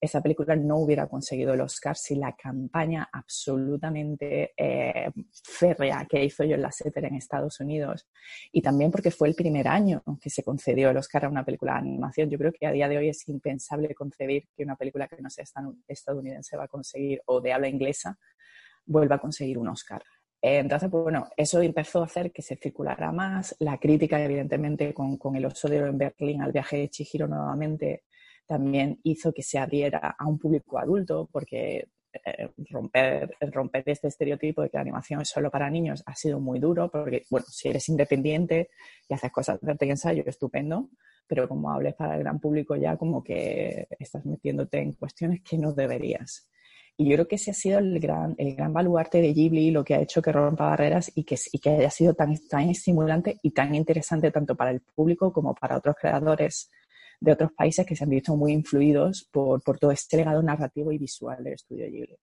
[0.00, 5.10] esa película no hubiera conseguido el Oscar sin la campaña absolutamente eh,
[5.42, 8.06] férrea que hizo John Lasseter en Estados Unidos
[8.52, 11.72] y también porque fue el primer año que se concedió el Oscar a una película
[11.74, 12.30] de animación.
[12.30, 15.30] Yo creo que a día de hoy es impensable concebir que una película que no
[15.30, 15.44] sea
[15.88, 18.18] estadounidense va a conseguir o de habla inglesa
[18.88, 20.02] vuelva a conseguir un Oscar.
[20.40, 23.56] Entonces, pues bueno, eso empezó a hacer que se circulara más.
[23.60, 27.26] La crítica, evidentemente, con, con el oso de oro en Berlín al viaje de Chihiro
[27.26, 28.04] nuevamente,
[28.46, 31.88] también hizo que se abriera a un público adulto, porque
[32.24, 36.40] eh, romper, romper este estereotipo de que la animación es solo para niños ha sido
[36.40, 38.70] muy duro, porque, bueno, si eres independiente
[39.08, 40.88] y haces cosas de y ensayo, estupendo,
[41.26, 45.58] pero como hables para el gran público ya como que estás metiéndote en cuestiones que
[45.58, 46.48] no deberías.
[47.00, 49.84] Y yo creo que ese ha sido el gran, el gran baluarte de Ghibli, lo
[49.84, 53.38] que ha hecho que rompa barreras y que, y que haya sido tan, tan estimulante
[53.40, 56.68] y tan interesante tanto para el público como para otros creadores
[57.20, 60.90] de otros países que se han visto muy influidos por, por todo este legado narrativo
[60.90, 62.16] y visual del estudio Ghibli.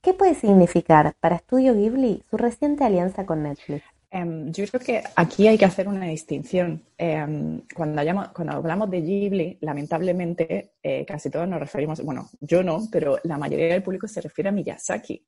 [0.00, 3.84] ¿Qué puede significar para Estudio Ghibli su reciente alianza con Netflix?
[4.12, 6.82] Um, yo creo que aquí hay que hacer una distinción.
[6.98, 12.62] Um, cuando, hayamos, cuando, hablamos de Ghibli, lamentablemente eh, casi todos nos referimos, bueno, yo
[12.62, 15.24] no, pero la mayoría del público se refiere a Miyazaki.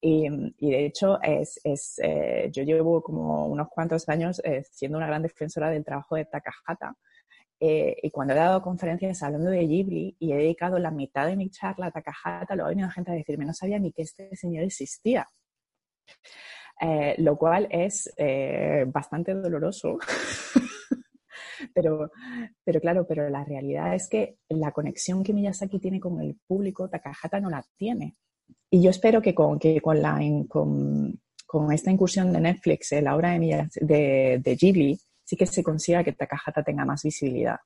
[0.00, 0.26] Y,
[0.58, 5.06] y de hecho, es, es eh, yo llevo como unos cuantos años eh, siendo una
[5.06, 6.96] gran defensora del trabajo de Takahata,
[7.62, 11.36] eh, y cuando he dado conferencias hablando de Ghibli y he dedicado la mitad de
[11.36, 14.34] mi charla a Takahata, luego ha venido gente a decirme, no sabía ni que este
[14.34, 15.28] señor existía.
[16.82, 19.98] Eh, lo cual es eh, bastante doloroso.
[21.74, 22.10] pero,
[22.64, 26.88] pero claro, pero la realidad es que la conexión que Miyazaki tiene con el público,
[26.88, 28.16] Takahata no la tiene.
[28.70, 30.18] Y yo espero que con, que con, la,
[30.48, 35.46] con, con esta incursión de Netflix en la obra de, de, de Ghibli, sí que
[35.46, 37.58] se consiga que Takahata tenga más visibilidad.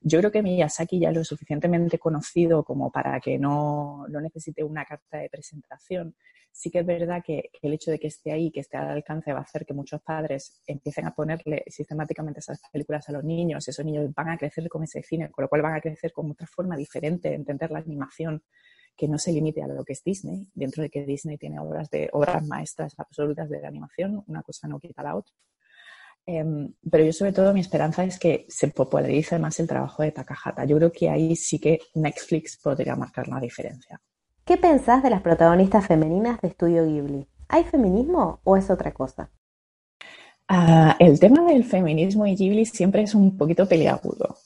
[0.00, 4.62] Yo creo que Miyazaki ya es lo suficientemente conocido como para que no, no necesite
[4.62, 6.14] una carta de presentación.
[6.58, 9.30] Sí que es verdad que, el hecho de que esté ahí, que esté al alcance,
[9.30, 13.68] va a hacer que muchos padres empiecen a ponerle sistemáticamente esas películas a los niños.
[13.68, 16.30] Esos niños van a crecer con ese cine, con lo cual van a crecer con
[16.30, 18.42] otra forma diferente de entender la animación
[18.96, 21.90] que no se limite a lo que es Disney, dentro de que Disney tiene obras
[21.90, 25.34] de obras maestras absolutas de animación, una cosa no quita la otra.
[26.24, 30.12] Em, pero yo sobre todo mi esperanza es que se popularice más el trabajo de
[30.12, 30.64] Takahata.
[30.64, 34.00] Yo creo que ahí sí que Netflix podría marcar la diferencia.
[34.46, 37.26] ¿Qué pensás de las protagonistas femeninas de Estudio Ghibli?
[37.48, 39.28] ¿Hay feminismo o es otra cosa?
[40.48, 44.36] Uh, el tema del feminismo y Ghibli siempre es un poquito peliagudo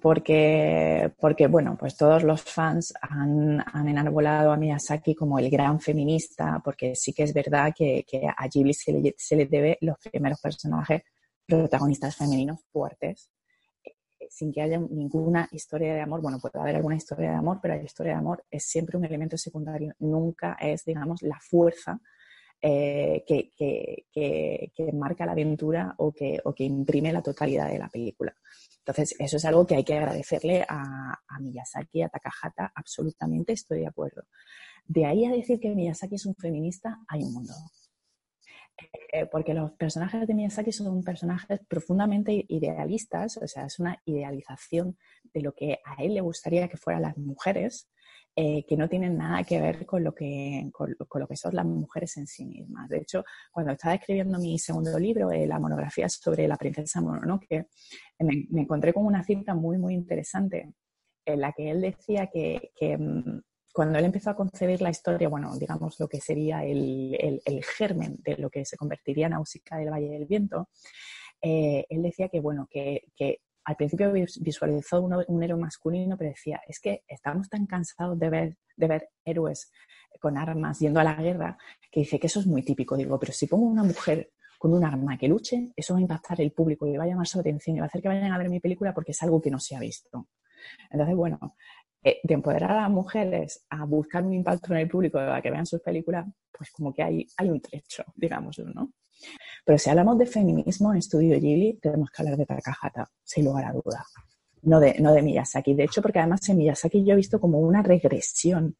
[0.00, 5.80] porque, porque, bueno, pues todos los fans han, han, enarbolado a Miyazaki como el gran
[5.80, 8.04] feminista, porque sí que es verdad que,
[8.36, 11.02] a Ghibli se le, se le, debe los primeros personajes
[11.46, 13.30] protagonistas femeninos fuertes,
[14.30, 16.20] sin que haya ninguna historia de amor.
[16.20, 19.04] Bueno, puede haber alguna historia de amor, pero la historia de amor es siempre un
[19.04, 22.00] elemento secundario, nunca es, digamos, la fuerza
[22.62, 24.06] eh, que, que,
[24.74, 28.34] que, marca la aventura o que, o que imprime la totalidad de la película.
[28.78, 33.80] Entonces, eso es algo que hay que agradecerle a, a Miyazaki, a Takahata, absolutamente estoy
[33.80, 34.22] de acuerdo.
[34.86, 37.52] De ahí a decir que Miyazaki es un feminista, hay un mundo.
[39.12, 44.98] Eh, porque los personajes de Miyazaki son personajes profundamente idealistas, o sea, es una idealización
[45.32, 47.88] de lo que a él le gustaría que fueran las mujeres,
[48.34, 51.64] eh, que no tienen nada que ver con lo que, con, lo que son las
[51.64, 52.88] mujeres en sí mismas.
[52.90, 57.68] De hecho, cuando estaba escribiendo mi segundo libro, eh, la monografía sobre la princesa Mononoke,
[58.18, 60.74] me, me, encontré con una cita muy, muy interesante
[61.24, 63.40] en la que él decía que, que mm,
[63.76, 67.62] cuando él empezó a concebir la historia, bueno, digamos lo que sería el, el, el
[67.62, 70.70] germen de lo que se convertiría en Náusica del Valle del Viento,
[71.42, 74.10] eh, él decía que, bueno, que, que al principio
[74.40, 79.10] visualizó un, héroe masculino, pero decía, es que estamos tan cansados de ver, de ver
[79.26, 79.70] héroes
[80.22, 81.58] con armas yendo a la guerra,
[81.92, 82.96] que dice que eso es muy típico.
[82.96, 86.40] Digo, pero si pongo una mujer con un arma que luche, eso va a impactar
[86.40, 88.38] el público y va a llamar su atención y va a hacer que vayan a
[88.38, 90.28] ver mi película porque es algo que no se ha visto.
[90.90, 91.56] Entonces, bueno,
[92.08, 95.50] eh, de empoderar a las mujeres a buscar un impacto en el público, a que
[95.50, 96.24] vean sus películas,
[96.56, 98.92] pues como que hay, hay un trecho, digamos, ¿no?
[99.64, 103.64] Pero si hablamos de feminismo en Estudio Ghibli, tenemos que hablar de Takahata, sin lugar
[103.64, 104.04] a duda.
[104.62, 105.74] No de, no de Miyazaki.
[105.74, 108.76] De hecho, porque además en Miyazaki yo he visto como una regresión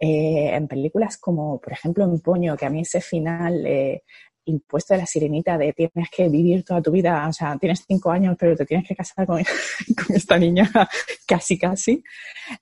[0.00, 4.04] eh, en películas como, por ejemplo, en Poño, que a mí ese final eh,
[4.46, 8.10] impuesto de la sirenita de tienes que vivir toda tu vida, o sea, tienes cinco
[8.10, 9.40] años, pero te tienes que casar con,
[10.14, 10.70] esta niña
[11.26, 12.02] casi, casi.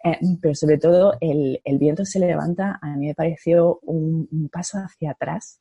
[0.04, 5.12] Eh, pero sobre todo, el, viento se levanta, a mí me pareció un, paso hacia
[5.12, 5.60] atrás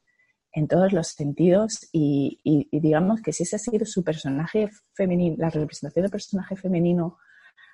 [0.53, 5.36] en todos los sentidos y, y, digamos que si ese ha sido su personaje femenino,
[5.38, 7.17] la representación del personaje femenino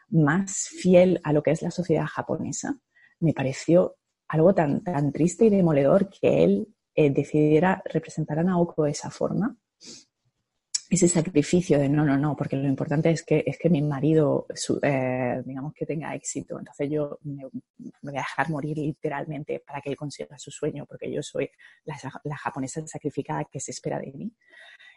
[0.10, 2.80] más fiel a lo que es la sociedad japonesa,
[3.20, 3.96] me pareció
[4.28, 6.68] algo tan, tan triste y demoledor que él
[7.00, 9.56] eh, decidiera representar a Naoko de esa forma,
[10.90, 14.48] ese sacrificio de no, no, no, porque lo importante es que, es que mi marido,
[14.82, 16.58] eh, digamos, que tenga éxito.
[16.58, 17.44] Entonces yo me,
[18.02, 21.48] voy a dejar morir literalmente para que él consiga su sueño, porque yo soy
[21.84, 24.32] la, japonesa sacrificada que se espera de mí.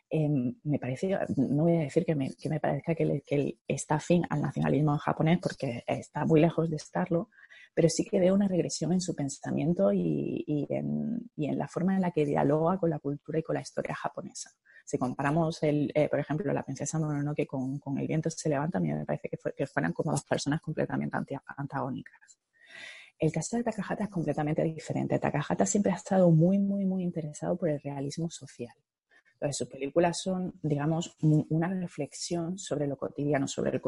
[0.08, 4.22] Em, me parece, no voy a decir que me, que me parezca que, está afín
[4.30, 7.28] al nacionalismo japonés, porque está muy lejos de estarlo,
[7.74, 12.10] pero sí que veo una regresión en su pensamiento y, en, la forma en la
[12.10, 14.50] que dialoga con la cultura y con la historia japonesa.
[14.84, 18.78] Si comparamos, el, eh, por ejemplo, la princesa Mononoke con, con El viento se levanta,
[18.78, 21.16] a mí me parece que, que fueran como dos personas completamente
[21.56, 22.38] antagónicas.
[23.18, 25.18] El caso de Takahata es completamente diferente.
[25.18, 28.74] Takahata siempre ha estado muy, muy, muy interesado por el realismo social.
[29.34, 33.80] Entonces, sus películas son, digamos, una reflexión sobre lo cotidiano, sobre el,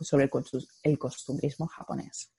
[0.00, 0.30] sobre
[0.82, 2.32] el costumbrismo japonés.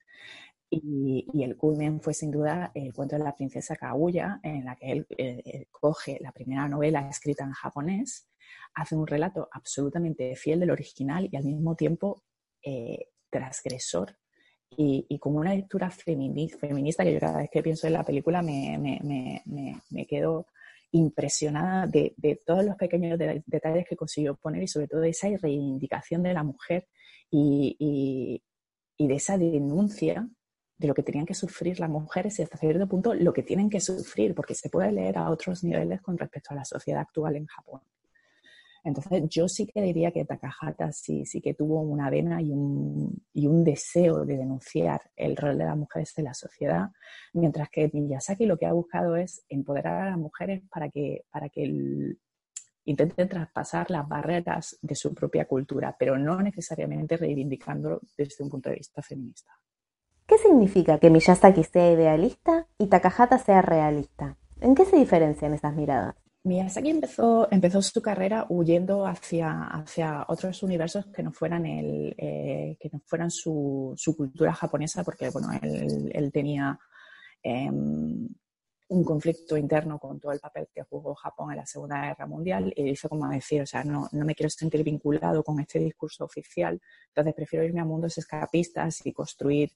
[0.81, 4.91] Y, el culmen fue sin duda el cuento de la princesa Kaguya, en la que
[4.91, 8.27] él eh, coge la primera novela escrita en japonés,
[8.73, 12.23] hace un relato absolutamente fiel del original y al mismo tiempo
[12.63, 14.17] eh, transgresor
[14.75, 18.77] y, con una lectura feminista que yo cada vez que pienso en la película me,
[18.79, 20.47] me, me, me quedo
[20.91, 25.27] impresionada de, de, todos los pequeños detalles que consiguió poner y sobre todo de esa
[25.27, 26.87] reivindicación de la mujer
[27.29, 28.43] y, y,
[28.97, 30.27] y de esa denuncia
[30.87, 33.79] lo que tenían que sufrir las mujeres y hasta cierto punto lo que tienen que
[33.79, 37.45] sufrir, porque se puede leer a otros niveles con respecto a la sociedad actual en
[37.45, 37.81] Japón.
[38.83, 43.23] Entonces, yo sí que diría que Takahata sí, sí que tuvo una vena y un,
[43.31, 46.89] y un deseo de denunciar el rol de las mujeres en la sociedad,
[47.31, 51.47] mientras que Miyazaki lo que ha buscado es empoderar a las mujeres para que, para
[51.47, 52.17] que
[52.85, 58.69] intenten traspasar las barreras de su propia cultura, pero no necesariamente reivindicándolo desde un punto
[58.69, 59.53] de vista feminista.
[60.25, 64.37] ¿Qué significa que Miyazaki sea idealista y Takahata sea realista?
[64.61, 66.15] ¿En qué se diferencian esas miradas?
[66.45, 72.75] Miyazaki empezó, empezó su carrera huyendo hacia, hacia otros universos que no fueran, el, eh,
[72.79, 76.77] que no fueran su, su, cultura japonesa, porque bueno, él, tenía
[77.41, 78.27] em,
[78.93, 82.71] un conflicto interno con todo el papel que jugó Japón en la Segunda Guerra Mundial
[82.75, 86.23] y hizo como decir, o sea, no, no me quiero sentir vinculado con este discurso
[86.25, 89.71] oficial, entonces prefiero irme a mundos escapistas y construir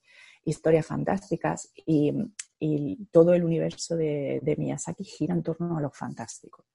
[0.46, 2.14] historias fantásticas y,
[2.60, 6.66] y todo el universo de, de, Miyazaki gira en torno a lo fantástico.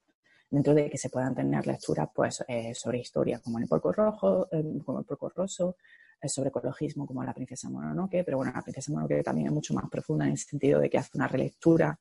[0.51, 4.49] Dentro de que se puedan tener lecturas pues, eh, sobre historia como el porco rojo,
[4.51, 5.77] eh, como el porco roso,
[6.21, 9.75] eh, sobre ecologismo como la princesa Mononoke, pero bueno, la princesa Mononoke también es mucho
[9.75, 11.99] más profunda en el sentido de que hace una relectura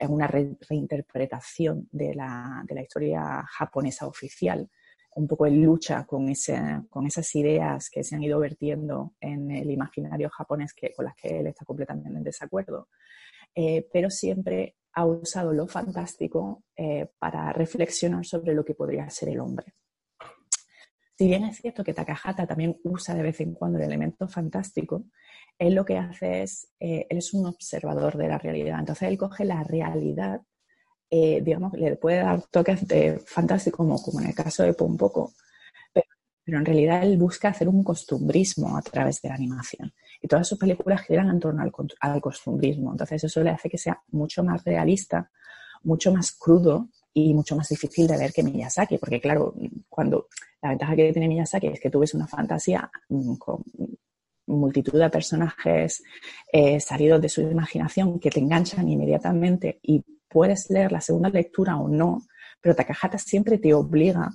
[0.00, 4.66] es una reinterpretación de la, de la, historia japonesa oficial,
[5.14, 9.50] un poco en lucha con, ese, con esas ideas que se han ido vertiendo en
[9.50, 12.88] el imaginario japonés que, con las que él está completamente en desacuerdo,
[13.54, 19.28] eh, pero siempre ha usado lo fantástico eh, para reflexionar sobre lo que podría ser
[19.28, 19.74] el hombre.
[21.20, 25.04] Si bien es cierto que Takahata también usa de vez en cuando el elemento fantástico,
[25.58, 28.78] él lo que hace es, eh, él es un observador de la realidad.
[28.80, 30.40] Entonces él coge la realidad,
[31.10, 35.34] eh, digamos, le puede dar toques de fantástico, como, en el caso de Pompoco,
[35.92, 36.06] pero,
[36.42, 39.92] pero, en realidad él busca hacer un costumbrismo a través de la animación.
[40.22, 42.92] Y todas sus películas giran en torno al, al costumbrismo.
[42.92, 45.30] Entonces eso le hace que sea mucho más realista,
[45.82, 49.54] mucho más crudo y mucho más difícil de ver que Miyazaki, porque claro,
[49.88, 50.28] cuando
[50.62, 53.62] la ventaja que tiene Miyazaki es que tú ves una fantasía mm, con
[54.46, 56.02] multitud de personajes
[56.52, 61.76] eh, salidos de su imaginación que te enganchan inmediatamente y puedes leer la segunda lectura
[61.76, 62.22] o no,
[62.60, 64.30] pero Takahata siempre te obliga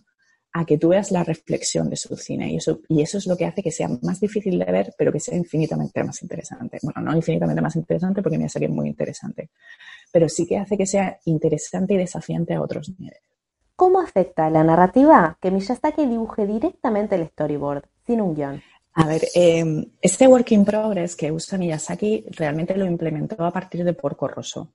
[0.54, 3.36] a que tú veas la reflexión de su cine y eso, y eso es lo
[3.36, 6.80] que hace que sea más difícil de ver, pero que sea infinitamente más interesante.
[6.82, 9.50] Bueno, no infinitamente más interesante porque Miyazaki es muy interesante,
[10.16, 13.20] pero sí que hace que sea interesante y desafiante a otros niveles.
[13.76, 18.64] ¿Cómo afecta la narrativa que Miyazaki dibuje directamente el storyboard, sin un guion?
[18.94, 19.66] A ver, eh,
[20.02, 24.72] este work in progress que usa Miyazaki realmente lo implementó a partir de Porco Rosso.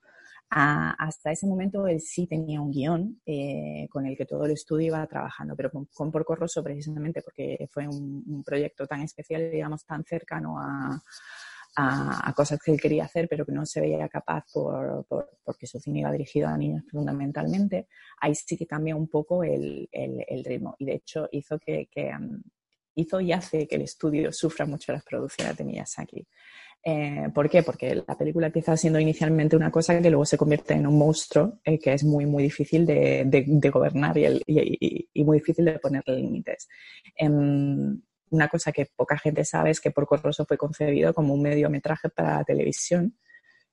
[0.50, 4.50] A- hasta ese momento él sí tenía un guion eh, con el que todo el
[4.50, 9.00] estudio iba trabajando, pero con, con Porco Rosso precisamente porque fue un, un proyecto tan
[9.00, 11.00] especial, digamos, tan cercano a,
[11.76, 15.38] a- a cosas que él quería hacer, pero que no se veía capaz por, por-
[15.44, 17.86] porque su cine iba dirigido a niños fundamentalmente,
[18.20, 20.74] ahí sí que cambia un poco el, el- ritmo.
[20.78, 22.42] Y de hecho hizo que, um,
[22.96, 26.26] hizo y hace que el estudio sufra mucho las producciones de Miyazaki.
[26.82, 27.62] Eh, ¿Por qué?
[27.62, 31.60] Porque la película empieza siendo inicialmente una cosa que luego se convierte en un monstruo
[31.64, 36.68] eh, que es muy, muy difícil de, de- gobernar y muy difícil de ponerle límites.
[37.16, 38.00] Em,
[38.30, 42.08] una cosa que poca gente sabe es que Porco Rosso fue concebido como un mediometraje
[42.10, 43.16] para la televisión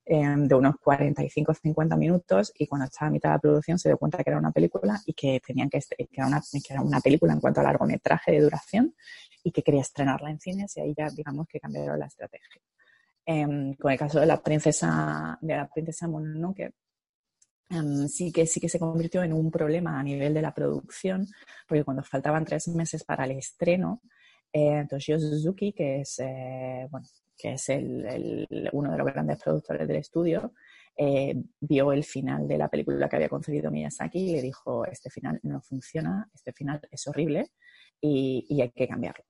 [0.06, 3.78] em, de unos 45 o 50 minutos y cuando estaba a mitad de la producción
[3.78, 6.28] se dio cuenta que era una película y que tenían que, est- que era
[6.82, 8.96] una, película en cuanto a largometraje de duración
[9.44, 12.62] y que quería estrenarla en cines y ahí ya digamos que cambiaron la estrategia.
[13.26, 16.72] Em, con el caso de la princesa de la princesa Mononoke
[17.70, 21.28] em, sí que sí que se convirtió en un problema a nivel de la producción
[21.68, 24.02] porque cuando faltaban tres meses para el estreno
[24.54, 29.42] eh, Toshio Suzuki que es eh, bueno que es el, el- uno de los grandes
[29.44, 30.54] productores del estudio
[30.96, 35.10] eh, vio el final de la película que había concebido Miyazaki y le dijo este
[35.10, 37.52] final no funciona este final es horrible
[38.02, 39.24] y, y hay que cambiarlo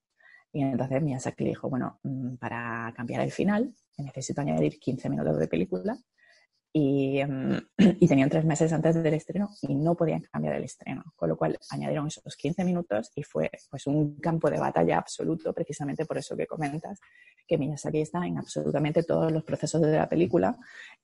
[0.53, 5.37] y entonces Miyazaki le dijo, bueno, mm, para cambiar el final necesito añadir 15 minutos
[5.37, 5.97] de película
[6.73, 7.57] y, mm,
[7.99, 11.37] y tenían tres meses antes del estreno y no podían cambiar el estreno, con lo
[11.37, 16.17] cual añadieron esos 15 minutos y fue pues un campo de batalla absoluto, precisamente por
[16.17, 16.99] eso que comentas,
[17.47, 20.57] que Miyazaki está en absolutamente todos los procesos de la película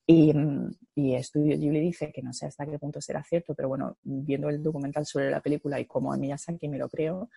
[0.05, 3.69] y, mm, y Estudio Ghibli dice que no sé hasta qué punto será cierto, pero
[3.69, 7.29] bueno, viendo el documental sobre la película y cómo es Miyazaki me lo creo,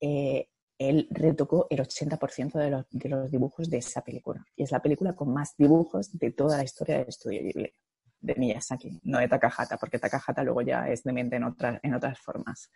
[0.00, 0.48] eh,
[0.88, 4.44] él retocó el 80% de los, de los dibujos de esa película.
[4.56, 7.72] Y es la película con más dibujos de toda la historia del estudio Ghibli,
[8.20, 12.18] de Miyazaki, no de Takahata, porque Takahata luego ya es demente en, otras en otras
[12.18, 12.70] formas.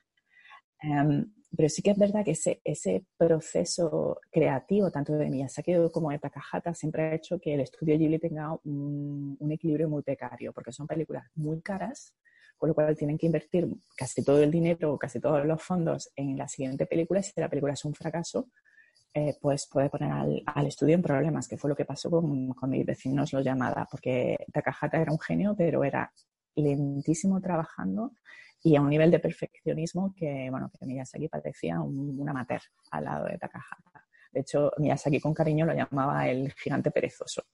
[0.80, 6.10] Em, pero sí que es verdad que ese, ese proceso creativo, tanto de Miyazaki como
[6.10, 10.52] de Takahata, siempre ha hecho que el estudio Ghibli tenga un, un equilibrio muy precario,
[10.52, 12.14] porque son películas muy caras,
[12.56, 16.10] con lo cual tienen que invertir casi todo el dinero o casi todos los fondos
[16.16, 17.22] en la siguiente película.
[17.22, 18.48] Si la película es un fracaso,
[19.14, 22.48] eh, pues puede poner al, al estudio en problemas, que fue lo que pasó con,
[22.50, 26.12] con mis vecinos Los Llamada, porque Takahata era un genio, pero era
[26.54, 28.12] lentísimo trabajando
[28.62, 33.04] y a un nivel de perfeccionismo que, bueno, que Miyazaki parecía un, un amateur al
[33.04, 34.06] lado de Takahata.
[34.32, 37.44] De hecho, Miyazaki con cariño lo llamaba el gigante perezoso.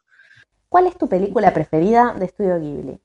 [0.69, 2.99] ¿Cuál es tu película preferida de Estudio Ghibli?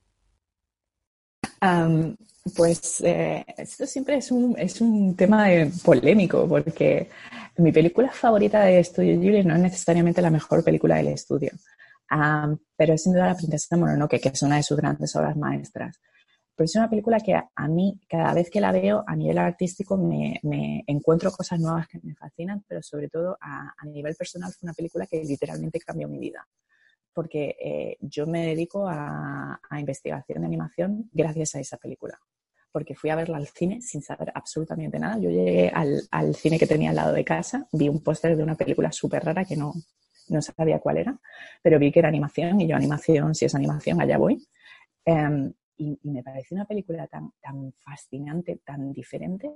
[2.56, 5.46] Pues eh, esto siempre es un, es un tema
[5.84, 7.08] polémico porque
[7.56, 11.50] mi película favorita de Estudio Ghibli no es necesariamente la mejor película del estudio,
[12.76, 16.00] pero es sin duda La princesa Mononoke, que es una de sus grandes obras maestras.
[16.54, 19.96] Pero es una película que a, mí, cada vez que la veo a nivel artístico,
[19.96, 24.66] me, me encuentro cosas nuevas que me fascinan, pero sobre todo a nivel personal fue
[24.66, 26.46] una película que literalmente cambió mi vida
[27.18, 32.16] porque eh, yo me dedico a, a, investigación de animación gracias a esa película.
[32.70, 35.18] Porque fui a verla al cine sin saber absolutamente nada.
[35.18, 38.44] Yo llegué al, al cine que tenía al lado de casa, vi un póster de
[38.44, 39.74] una película súper rara que no,
[40.28, 41.18] no sabía cuál era,
[41.60, 44.46] pero vi que era animación y yo animación, si es animación, allá voy.
[45.04, 49.50] Um, y, y, me pareció una película tan, tan fascinante, tan diferente,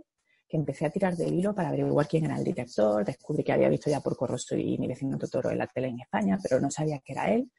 [0.53, 3.71] que empecé a tirar del hilo para averiguar quién era el director, descubrí que había
[3.71, 6.71] visto ya por Corroso y mi vecino Totoro en la tele en España, pero no
[6.71, 7.51] sabía que era él.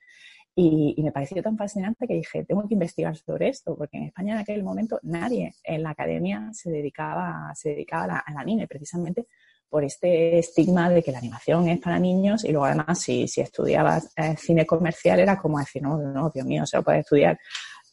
[0.53, 4.03] Y, y, me pareció tan fascinante que dije, tengo que investigar sobre esto, porque en
[4.03, 8.67] España en aquel momento nadie en la academia se dedicaba, se dedicaba a la, anime,
[8.67, 9.25] precisamente
[9.67, 13.41] por este estigma de que la animación es para niños y luego además si, si
[13.41, 17.39] estudiabas eh, cine comercial era como decir, no, no, Dios mío, se lo puede estudiar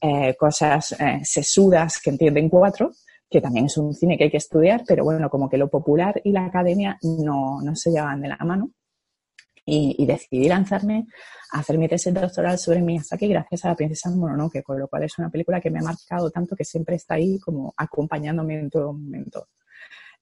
[0.03, 2.91] eh, cosas eh, sesudas que entienden cuatro,
[3.31, 6.21] que también es un cine que hay que estudiar, pero bueno, como que lo popular
[6.25, 8.73] y la academia no, no se llevan de la mano.
[9.65, 11.07] Y, y, decidí lanzarme
[11.53, 15.05] a hacer mi tesis doctoral sobre Miyazaki gracias a la princesa Mononoke, con lo cual
[15.05, 18.71] es una película que me ha marcado tanto que siempre está ahí como acompañándome en
[18.71, 19.47] todo momento.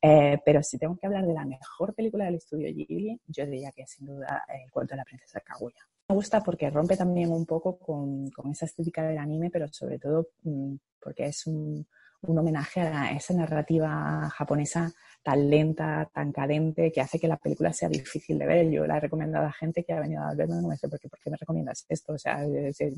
[0.03, 3.73] Eh, pero si tengo que hablar de la mejor película del estudio Ghibli, yo diría
[3.73, 5.81] que sin duda El cuento de la princesa Kaguya.
[6.09, 9.99] Me gusta porque rompe también un poco con, con esa estética del anime, pero sobre
[9.99, 11.87] todo mmm, porque es un,
[12.23, 14.93] un homenaje a esa narrativa japonesa
[15.23, 18.71] tan lenta, tan cadente, que hace que la película sea difícil de ver.
[18.71, 20.99] Yo la he recomendado a gente que ha venido a verme y me dice, ¿por
[20.99, 22.15] qué, ¿por qué me recomiendas esto?
[22.15, 22.41] O sea,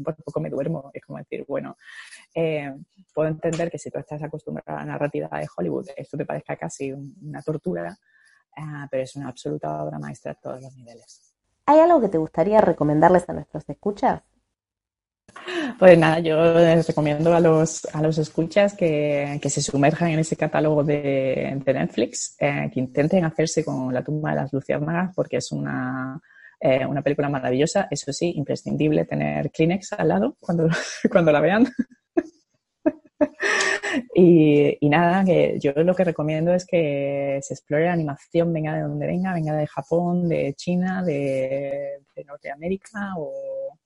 [0.05, 0.91] por poco me duermo.
[0.95, 1.77] Es como decir, bueno,
[2.35, 2.73] eh,
[3.14, 6.57] puedo entender que si tú estás acostumbrado a la narrativa de Hollywood, esto te parezca
[6.57, 7.97] casi una tortura,
[8.57, 11.35] uh, pero es una absoluta obra maestra a todos los niveles.
[11.66, 14.23] ¿Hay algo que te gustaría recomendarles a nuestros escuchas?
[15.78, 20.18] Pues nada, yo les recomiendo a los, a los escuchas que, que se sumerjan en
[20.18, 25.14] ese catálogo de, de Netflix, eh, que intenten hacerse con La tumba de las luciérnagas,
[25.14, 26.20] porque es una,
[26.61, 27.88] eh, una película maravillosa.
[27.90, 30.68] Eso sí, imprescindible tener Kleenex al lado cuando,
[31.11, 31.66] cuando la vean.
[34.14, 38.74] y, y nada, que yo lo que recomiendo es que se explore la animación, venga
[38.74, 43.32] de donde venga, venga de Japón, de China, de, de Norteamérica o,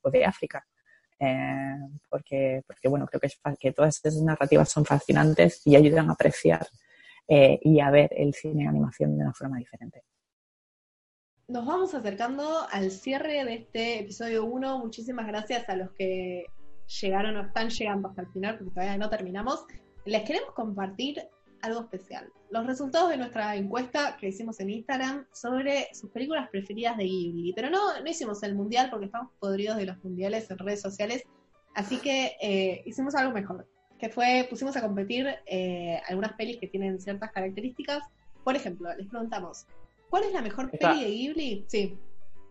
[0.02, 0.64] o de África.
[1.24, 1.78] Eh,
[2.10, 6.12] porque, porque, bueno, creo que, es, que todas esas narrativas son fascinantes y ayudan a
[6.12, 6.66] apreciar
[7.26, 10.02] eh, y a ver el cine de animación de una forma diferente.
[11.48, 14.78] Nos vamos acercando al cierre de este episodio 1.
[14.78, 16.46] Muchísimas gracias a los que
[17.00, 19.64] llegaron o están llegando hasta el final, porque todavía no terminamos.
[20.04, 21.22] Les queremos compartir
[21.64, 22.30] algo especial.
[22.50, 27.52] Los resultados de nuestra encuesta que hicimos en Instagram sobre sus películas preferidas de Ghibli.
[27.54, 31.24] Pero no, no hicimos el mundial porque estamos podridos de los mundiales en redes sociales.
[31.74, 33.66] Así que eh, hicimos algo mejor.
[33.98, 38.02] Que fue, pusimos a competir eh, algunas pelis que tienen ciertas características.
[38.44, 39.66] Por ejemplo, les preguntamos,
[40.10, 41.64] ¿cuál es la mejor Está- peli de Ghibli?
[41.68, 41.98] Sí,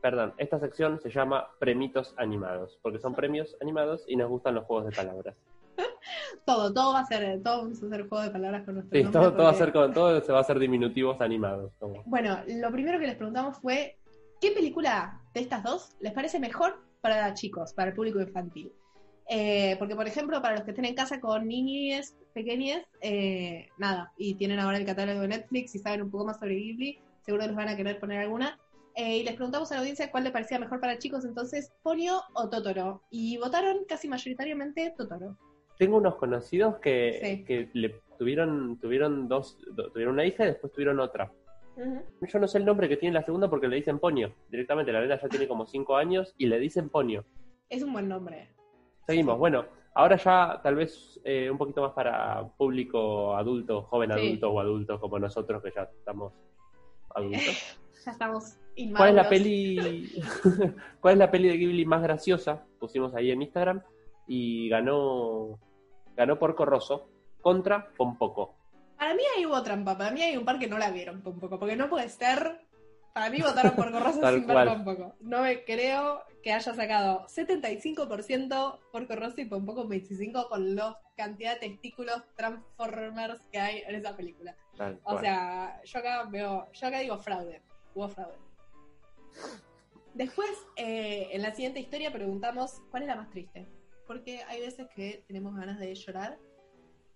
[0.01, 4.65] Perdón, esta sección se llama Premitos Animados, porque son premios animados y nos gustan los
[4.65, 5.33] juegos de palabras.
[6.45, 9.05] todo, todo va a ser, todo vamos a hacer juego de palabras con nuestro Sí,
[9.11, 11.71] todo, todo va a ser con, todo se va a hacer diminutivos animados.
[11.79, 13.97] como- Bueno, lo primero que les preguntamos fue,
[14.41, 18.71] ¿qué película de estas dos les parece mejor para chicos, para el público infantil?
[19.29, 24.11] Eh, porque, por ejemplo, para los que estén en casa con niñes pequeñas, eh, nada,
[24.17, 27.45] y tienen ahora el catálogo de Netflix y saben un poco más sobre Ghibli, seguro
[27.47, 28.59] les van a querer poner alguna.
[28.95, 32.21] Eh, y les preguntamos a la audiencia cuál le parecía mejor para chicos, entonces, Ponyo
[32.33, 33.01] o Totoro.
[33.09, 35.37] Y votaron casi mayoritariamente Totoro.
[35.85, 37.43] Tengo unos conocidos que, Sí.
[37.45, 41.31] que le tuvieron, tuvieron dos, do- tuvieron una hija y después tuvieron otra.
[42.21, 44.31] Yo no sé el nombre que tiene la segunda porque le dicen Ponio.
[44.49, 47.25] Directamente, la nena ya tiene como cinco años y le dicen Ponio.
[47.69, 48.49] Es un buen nombre.
[49.07, 49.39] Seguimos.
[49.39, 49.65] Bueno,
[49.95, 54.19] ahora ya tal vez eh, un poquito más para público adulto, joven Sí.
[54.19, 56.33] adulto o adulto como nosotros que ya estamos
[57.15, 57.41] adultos.
[58.05, 58.97] Ya estamos inmaduros.
[58.97, 60.11] ¿Cuál es la peli
[60.99, 62.65] cuál es la peli de Ghibli más graciosa?
[62.77, 63.81] Pusimos ahí en Instagram
[64.27, 65.57] y ganó
[66.15, 67.07] ganó Porco Rosso
[67.41, 68.55] contra Pompoco.
[68.97, 71.39] Para mí ahí hubo trampa, para mí hay un par que no la vieron un
[71.39, 72.61] poco, porque no puede ser.
[73.13, 74.67] Para mí votaron por Corroso sin ver.
[74.67, 75.15] Pompoco.
[75.21, 81.53] No me creo que haya sacado 75% por Corroso y Pompoco 25% con la cantidad
[81.53, 84.55] de testículos Transformers que hay en esa película.
[84.77, 85.19] Tal O cual.
[85.19, 87.61] sea, yo acá veo, yo acá digo fraude,
[87.93, 88.37] hubo fraude.
[90.13, 93.67] Después, eh, en la siguiente historia preguntamos cuál es la más triste.
[94.13, 96.37] Porque hay veces que tenemos ganas de llorar.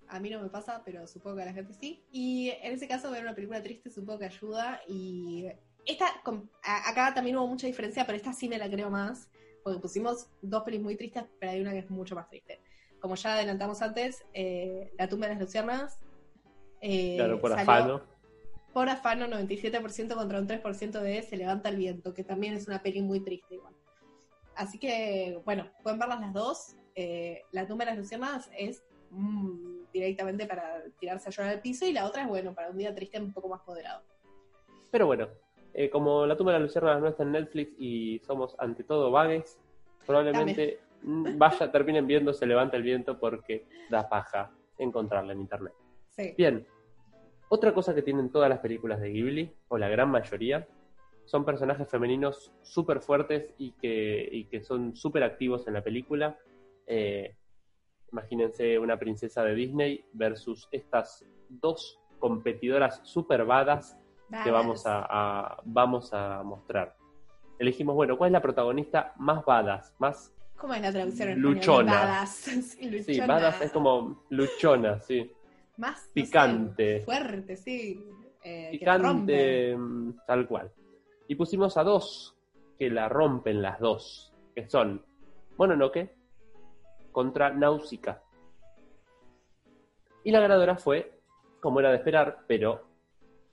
[0.08, 2.04] A mí no me pasa, pero supongo que a la gente sí.
[2.12, 4.82] Y en ese caso, ver una película triste supongo que ayuda.
[4.88, 5.46] Y
[5.86, 9.30] esta, com- a- acá también hubo mucha diferencia, pero esta sí me la creo más.
[9.64, 12.60] Porque pusimos dos pelis muy tristes, pero hay una que es mucho más triste.
[13.00, 16.00] Como ya adelantamos antes, eh, La tumba de las luciérnagas.
[16.82, 18.02] eh, claro, por afano.
[18.74, 22.82] por afano, 97% contra un 3% de Se levanta el viento, que también es una
[22.82, 23.76] peli muy triste igual.
[24.56, 26.76] Así que, bueno, pueden verlas las dos.
[27.00, 31.86] Eh, la tumba de las luciérnagas es mm, directamente para tirarse a llorar al piso
[31.86, 34.02] y la otra es, bueno, para un día triste un poco más moderado.
[34.90, 35.28] Pero bueno,
[35.76, 39.12] eh, como La tumba de la luciérnagas no está en Netflix y somos ante todo
[39.12, 39.60] vagues,
[40.08, 45.74] probablemente vaya, terminen viendo Se levanta el viento porque da paja encontrarla en internet.
[46.10, 46.34] Sí.
[46.36, 46.66] Bien,
[47.50, 50.68] otra cosa que tienen todas las películas de Ghibli, o la gran mayoría,
[51.26, 56.40] son personajes femeninos súper fuertes y que, y que son súper activos en la película.
[56.88, 57.36] Eh,
[58.12, 63.98] imagínense una princesa de Disney versus estas dos competidoras súper badas
[64.44, 66.96] que vamos a, a- vamos a mostrar.
[67.60, 69.94] Elegimos, bueno, ¿cuál es la protagonista más badass?
[70.00, 71.40] Más, ¿Cómo es la traducción?
[71.40, 72.26] Luchona.
[72.26, 75.32] Sí, badass es como luchona, sí.
[75.78, 77.02] Más no sé, picante.
[77.02, 78.04] fuerte, sí.
[78.44, 80.72] eh, picante, mm, tal cual.
[81.28, 82.36] Y pusimos a dos
[82.80, 85.06] que la rompen las dos, que son
[85.58, 86.16] Mononoke
[87.18, 88.22] contra Nausicaa.
[90.24, 91.20] Y la ganadora fue,
[91.60, 92.84] como era de esperar, pero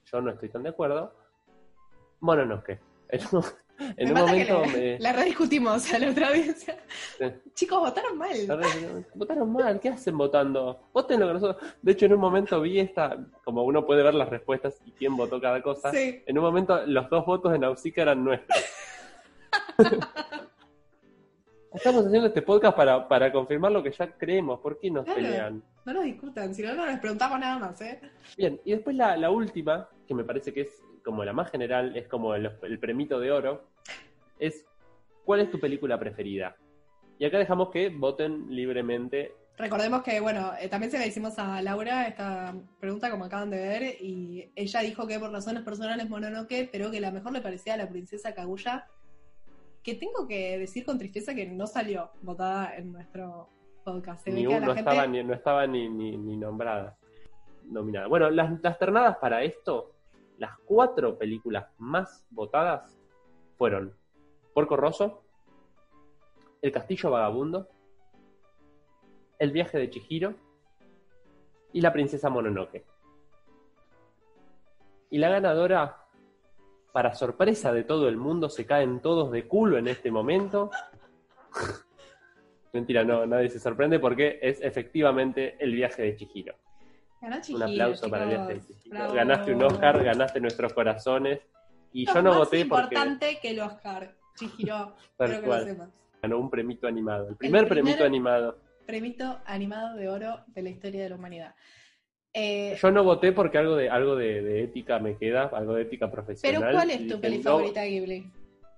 [0.05, 1.11] yo no estoy tan de acuerdo,
[2.19, 2.79] Mononoke.
[3.09, 3.43] En un,
[3.79, 6.31] en Me un mata que momento le- me- la rediscutimos a la otra.
[6.35, 6.71] Sí.
[7.55, 8.47] Chicos, votaron mal.
[8.47, 8.59] La
[9.15, 10.81] votaron mal, ¿qué hacen votando?
[10.93, 11.73] Voten lo que nosotros.
[11.81, 15.17] De hecho, en un momento vi esta, como uno puede ver las respuestas y quién
[15.17, 15.89] votó cada cosa.
[15.91, 16.21] Sí.
[16.27, 18.59] En un momento, los dos votos de Nausicaa eran nuestros.
[21.75, 24.59] Estamos haciendo este podcast para, para confirmar lo que ya creemos.
[24.61, 25.21] ¿Por qué nos Claro.
[25.21, 25.63] pelean?
[25.85, 27.99] No nos discutan, si no, no les preguntamos nada más, ¿eh?
[28.37, 31.95] Bien, y después la, la última, que me parece que es como la más general,
[31.95, 33.67] es como el, el premito de oro,
[34.39, 34.65] es
[35.25, 36.55] ¿cuál es tu película preferida?
[37.19, 39.33] Y acá dejamos que voten libremente.
[39.57, 43.57] Recordemos que, bueno, eh, también se la hicimos a Laura esta pregunta, como acaban de
[43.57, 47.75] ver, y ella dijo que por razones personales Mononoke, pero que la mejor le parecía
[47.75, 48.87] a la princesa Kaguya,
[49.85, 53.47] que tengo que decir con tristeza que no salió votada en nuestro
[53.83, 54.23] podcast.
[54.23, 54.79] Se ve Ni un- no, gente...
[54.79, 56.97] estaba ni, no estaba ni, ni, ni nombrada.
[57.65, 58.07] Nominada.
[58.07, 59.93] Bueno, las, las ternadas para esto,
[60.37, 62.97] las cuatro películas más votadas
[63.57, 63.95] fueron
[64.53, 65.23] Porco Rosso,
[66.61, 67.67] El Castillo Vagabundo,
[69.39, 70.33] El viaje de Chihiro
[71.73, 72.85] y La princesa Mononoke.
[75.09, 76.04] Y la ganadora,
[76.95, 80.71] para sorpresa de todo el mundo, se caen todos de culo en este momento.
[82.71, 86.55] Mentira, no, nadie se sorprende porque es efectivamente el viaje de Chihiro.
[87.21, 88.95] Ganó Un Chihiro, aplauso para el viaje de Chihiro.
[88.95, 89.13] Bravo.
[89.13, 91.41] Ganaste un Oscar, ganaste nuestros corazones.
[91.91, 95.89] Y yo no voté porque importante que el Oscar, Chihiro, creo que lo sepas.
[96.21, 97.27] ganó un premito animado.
[97.27, 98.57] El primer primer- premito animado.
[98.85, 101.55] Premito animado de oro de la historia de la humanidad.
[102.37, 105.83] Eh, Yo no voté porque algo de algo de, de ética me queda, algo de
[105.83, 106.61] ética profesional.
[106.61, 108.31] pero ¿cuál es tu peli favorita de Ghibli?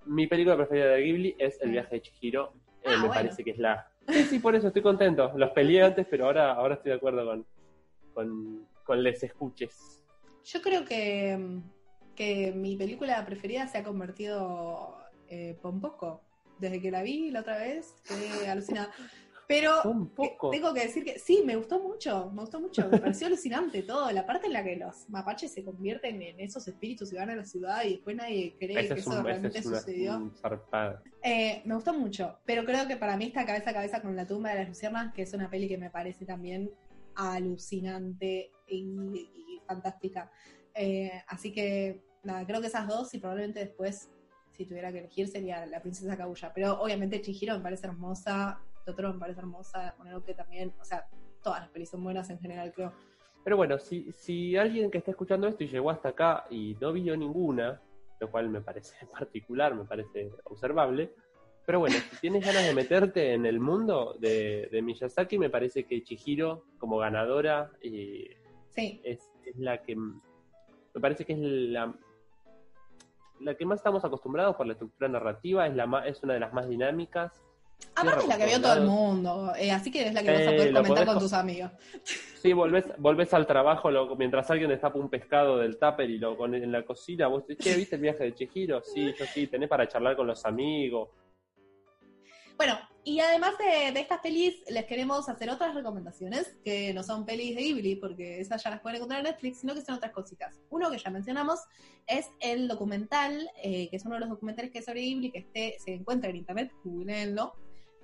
[0.06, 2.52] Mi película preferida de Ghibli es El viaje de Chihiro.
[2.54, 3.14] Eh, Ah, me bueno.
[3.14, 3.90] parece que es la.
[4.06, 5.32] Sí, sí, por eso estoy contento.
[5.36, 7.44] Los peleé antes, pero ahora, ahora estoy de acuerdo con,
[8.14, 10.04] con, con les escuches.
[10.44, 11.60] Yo creo que,
[12.14, 14.96] que mi película preferida se ha convertido
[15.28, 16.22] eh, Pompoco.
[16.60, 18.90] Desde que la vi la otra vez, quedé alucinada.
[19.48, 20.50] Pero Un poco.
[20.50, 24.12] tengo que decir que sí, me gustó mucho, me gustó mucho, me pareció alucinante todo.
[24.12, 27.36] La parte en la que los mapaches se convierten en esos espíritus y van a
[27.36, 30.30] la ciudad y después nadie cree que es, eso un, realmente es una sucedió.
[31.22, 34.26] Eh, me gustó mucho, pero creo que para mí está cabeza a cabeza con La
[34.26, 36.70] tumba de las luciernas, que es una peli que me parece también
[37.14, 40.30] alucinante y, y fantástica.
[40.74, 44.10] Eh, así que, nada, creo que esas dos y probablemente después,
[44.56, 46.52] si tuviera que elegir, sería La princesa Kaguya.
[46.54, 51.06] Pero obviamente Chihiro me parece hermosa, Totoro me parece hermosa, Mononoke también, o sea,
[51.42, 52.92] todas las pelis son buenas en general, creo.
[53.44, 56.92] Pero bueno, si, si alguien que está escuchando esto y llegó hasta acá y no
[56.92, 57.82] vio ninguna,
[58.18, 61.12] lo cual me parece particular, me parece observable,
[61.66, 65.84] pero bueno, si tienes ganas de meterte en el mundo de, de Miyazaki, me parece
[65.84, 68.38] que Chihiro, como ganadora, eh,
[68.70, 71.94] Sí, es, es la que me parece que es la
[73.40, 76.52] la que más estamos acostumbrados por la estructura narrativa, es la es una de las
[76.52, 77.44] más dinámicas.
[77.94, 80.46] Aparte es la que vio todo el mundo, eh, así que es la que vas
[80.46, 81.70] a Eh, poder comentar con co- tus amigos.
[82.42, 86.36] Sí, volvés, volvés al trabajo lo- mientras alguien destapa un pescado del tupper y lo
[86.36, 88.80] con en la cocina, vos te che, ¿viste el viaje de Chihiro?
[88.82, 91.08] Sí, yo sí, tenés para charlar con los amigos.
[92.56, 97.24] Bueno, y además de, de estas pelis, les queremos hacer otras recomendaciones, que no son
[97.24, 100.12] pelis de Ghibli, porque esas ya las pueden encontrar en Netflix, sino que son otras
[100.12, 100.60] cositas.
[100.70, 101.60] Uno que ya mencionamos
[102.06, 105.38] es el documental, eh, que es uno de los documentales que es sobre Ghibli, que
[105.38, 107.52] este, se encuentra en internet, googleenlo.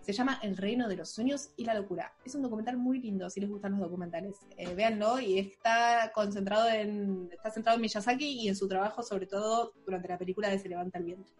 [0.04, 2.12] Se llama El reino de los sueños y la locura.
[2.26, 4.36] Es un documental muy lindo, si les gustan los documentales.
[4.58, 9.26] Eh, véanlo y está concentrado en, está centrado en Miyazaki y en su trabajo, sobre
[9.26, 11.32] todo durante la película de Se levanta el viento.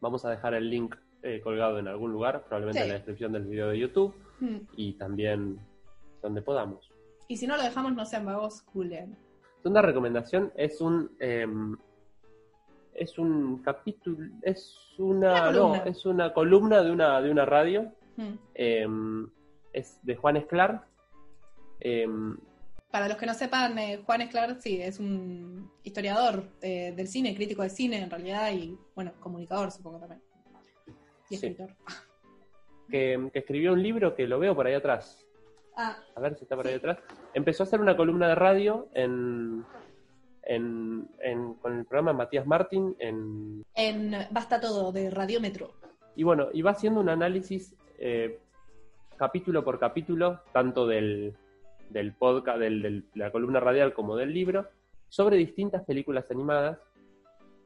[0.00, 2.82] Vamos a dejar el link eh, colgado en algún lugar, probablemente Sí.
[2.84, 4.58] en la descripción del video de YouTube Hmm.
[4.76, 5.58] y también
[6.22, 6.90] donde podamos.
[7.28, 9.16] Y si no lo dejamos, no sean vagos, googleen.
[9.62, 11.76] Segunda recomendación es un em,
[12.98, 17.92] es un capítulo, es una, Una no, es una columna de una de una radio,
[18.16, 18.34] Hmm.
[18.54, 19.28] em,
[19.72, 20.86] es de Juan Esclar.
[21.80, 22.36] em,
[22.90, 27.34] Para los que no sepan, eh, Juan Esclar, sí, es un historiador eh, del cine,
[27.34, 30.22] crítico de cine en realidad, y bueno, comunicador supongo también.
[31.28, 31.46] Y Sí.
[31.48, 31.74] escritor.
[32.90, 35.26] que, que escribió un libro que lo veo por ahí atrás.
[35.76, 36.98] Ah, A ver si está por ahí atrás.
[37.34, 39.62] Empezó a hacer una columna de radio en,
[40.46, 45.72] en, en- con el programa Matías Martín en, en Basta Todo, de Radiómetro.
[46.14, 48.38] Y bueno, y va haciendo un análisis eh,
[49.16, 51.34] capítulo por capítulo, tanto del,
[51.90, 54.66] del podcast, del, de la columna radial como del libro,
[55.08, 56.78] sobre distintas películas animadas.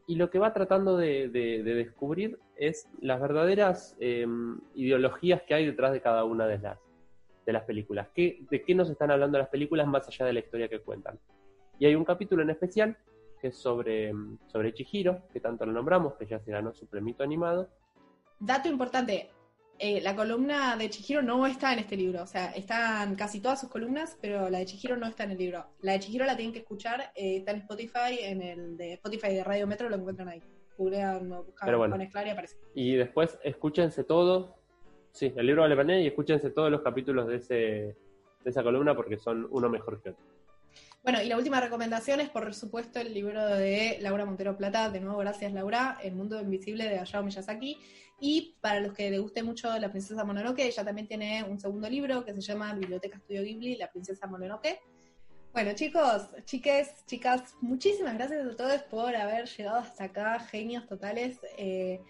[0.07, 4.27] Y lo que va tratando de, de- de descubrir es las verdaderas eh,
[4.75, 6.79] ideologías que hay detrás de cada una de las,
[7.47, 8.09] de las películas.
[8.15, 11.19] ¿Qué, ¿De qué nos están hablando las películas más allá de la historia que cuentan?
[11.81, 12.97] Y hay un capítulo en especial
[13.41, 14.13] que es sobre,
[14.47, 17.69] sobre Chihiro, que tanto lo nombramos, que ya se ganó su premito animado,
[18.43, 19.29] Dato importante,
[19.79, 23.61] eh, la columna de Chihiro no está en este libro, o sea, están casi todas
[23.61, 25.67] sus columnas, pero la de Chihiro no está en el libro.
[25.83, 29.35] La de Chihiro la tienen que escuchar, eh, está en Spotify, en el de Spotify
[29.35, 30.43] de Radio Metro lo encuentran ahí.
[30.79, 31.97] Googlean o buscan bueno.
[31.99, 32.57] Y aparece.
[32.75, 34.57] Y después escúchense todo.
[35.13, 37.97] Sí, el libro vale la pena y escúchense todos los capítulos de, ese, de
[38.47, 40.25] esa columna porque son uno mejor que otro.
[41.03, 44.91] Bueno, y la última recomendación es, por supuesto, el libro de Laura Montero Plata.
[44.91, 45.99] De nuevo, gracias, Laura.
[46.03, 47.79] El mundo invisible de Hayao Miyazaki.
[48.21, 51.89] Y para los que les guste mucho La Princesa Mononoke, ella también tiene un segundo
[51.89, 54.79] libro que se llama Biblioteca Estudio Ghibli, La Princesa Mononoke.
[55.55, 61.41] Bueno, chicos, chiques, chicas, muchísimas gracias a todos por haber llegado hasta acá, genios totales.
[61.57, 62.01] Eh,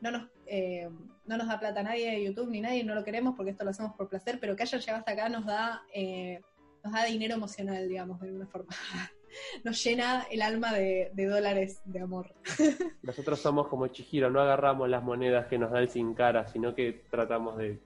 [0.00, 0.88] no, nos, eh,
[1.24, 3.70] no nos da plata nadie de YouTube ni nadie, no lo queremos porque esto lo
[3.70, 6.42] hacemos por placer, pero que hayan llegado hasta acá nos da, eh,
[6.82, 8.68] nos da dinero emocional, digamos, de alguna forma.
[9.62, 12.34] Nos llena el alma de, de dólares de amor.
[13.02, 16.74] Nosotros somos como Chihiro, no agarramos las monedas que nos da el sin cara, sino
[16.74, 17.78] que tratamos de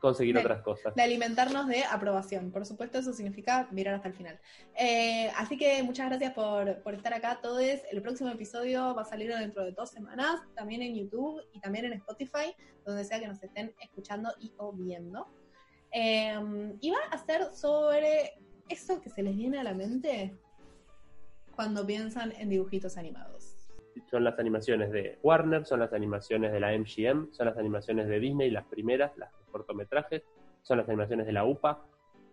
[0.00, 0.94] conseguir De- otras cosas.
[0.94, 2.52] de alimentarnos de aprobación.
[2.52, 4.38] Por supuesto, eso significa mirar hasta el final.
[4.78, 7.60] Eh, así que muchas gracias por, por estar acá todos.
[7.90, 11.86] El próximo episodio va a salir dentro de dos semanas, también en YouTube y también
[11.86, 12.54] en Spotify,
[12.86, 15.26] donde sea que nos estén escuchando y o viendo.
[16.00, 16.32] Eh,
[16.80, 18.34] y va a ser sobre
[18.68, 20.32] eso que se les viene a la mente
[21.56, 23.56] cuando piensan en dibujitos animados.
[24.08, 28.20] Son las animaciones de Warner, son las animaciones de la MGM, son las animaciones de
[28.20, 30.22] Disney, las primeras, las de cortometrajes,
[30.62, 31.84] son las animaciones de la UPA,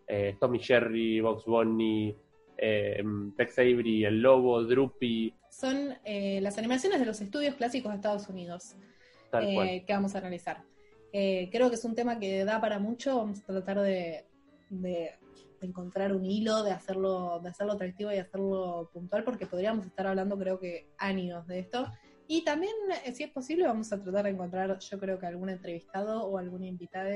[0.08, 2.16] eh, Tommy Jerry, Box Bunny,
[2.58, 3.04] eh,
[3.36, 8.30] Tex Avery, El Lobo, Droopy, Son eh, las animaciones de los estudios clásicos de Estados
[8.30, 8.76] Unidos.
[9.42, 10.64] eh, que vamos a analizar.
[11.18, 14.26] Eh, creo que es un tema que da para mucho, vamos a tratar de,
[15.62, 20.38] encontrar un hilo, de hacerlo, de hacerlo atractivo y hacerlo puntual, porque podríamos estar hablando
[20.38, 21.90] creo que años de esto.
[22.28, 22.74] Y también,
[23.06, 26.38] eh, si es posible, vamos a tratar de encontrar, yo creo que algún entrevistado o
[26.38, 27.10] algún invitado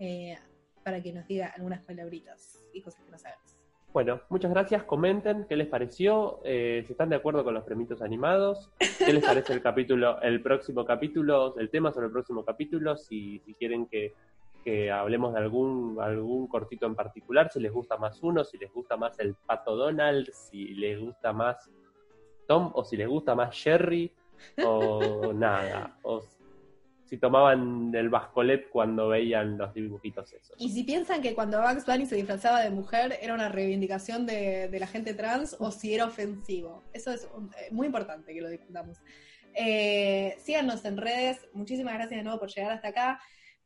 [0.00, 0.36] eh,
[0.82, 3.51] para que nos diga algunas palabritas y cosas que no sabemos.
[3.92, 4.84] Bueno, muchas gracias.
[4.84, 9.22] Comenten qué les pareció, eh, si están de acuerdo con los premitos animados, qué les
[9.22, 13.84] parece el capítulo, el próximo capítulo, el tema sobre el próximo capítulo, si, si quieren
[13.84, 14.14] que,
[14.64, 18.72] que hablemos de algún, algún cortito en particular, si les gusta más uno, si les
[18.72, 21.70] gusta más el pato Donald, si les gusta más
[22.48, 24.10] Tom o si les gusta más Jerry
[24.64, 26.22] o nada, o
[27.12, 30.56] si tomaban el bascolet cuando veían los dibujitos esos.
[30.58, 34.68] Y si piensan que cuando Bugs Bunny se disfrazaba de mujer era una reivindicación de,
[34.68, 36.82] de la gente trans o si era ofensivo.
[36.94, 38.96] Eso es un- eh, muy importante que lo discutamos.
[39.54, 41.46] Eh, síganos en redes.
[41.52, 43.20] Muchísimas gracias de nuevo por llegar hasta acá.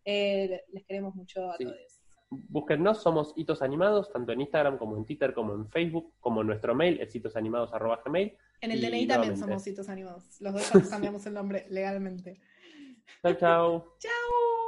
[0.05, 1.63] Eh, les queremos mucho a Sí.
[1.67, 1.77] todos.
[2.31, 6.49] Búsquennos, somos Hitos Animados, tanto en Instagram como en Twitter, como en Facebook, como en
[6.49, 8.37] nuestro mail, es hitosanimados.gmail.
[8.63, 10.41] En el DNI también somos hitos animados.
[10.41, 12.41] Los dos ya nos cambiamos el nombre legalmente.
[13.23, 13.85] Chau, chau.
[14.01, 14.63] ¡Chao!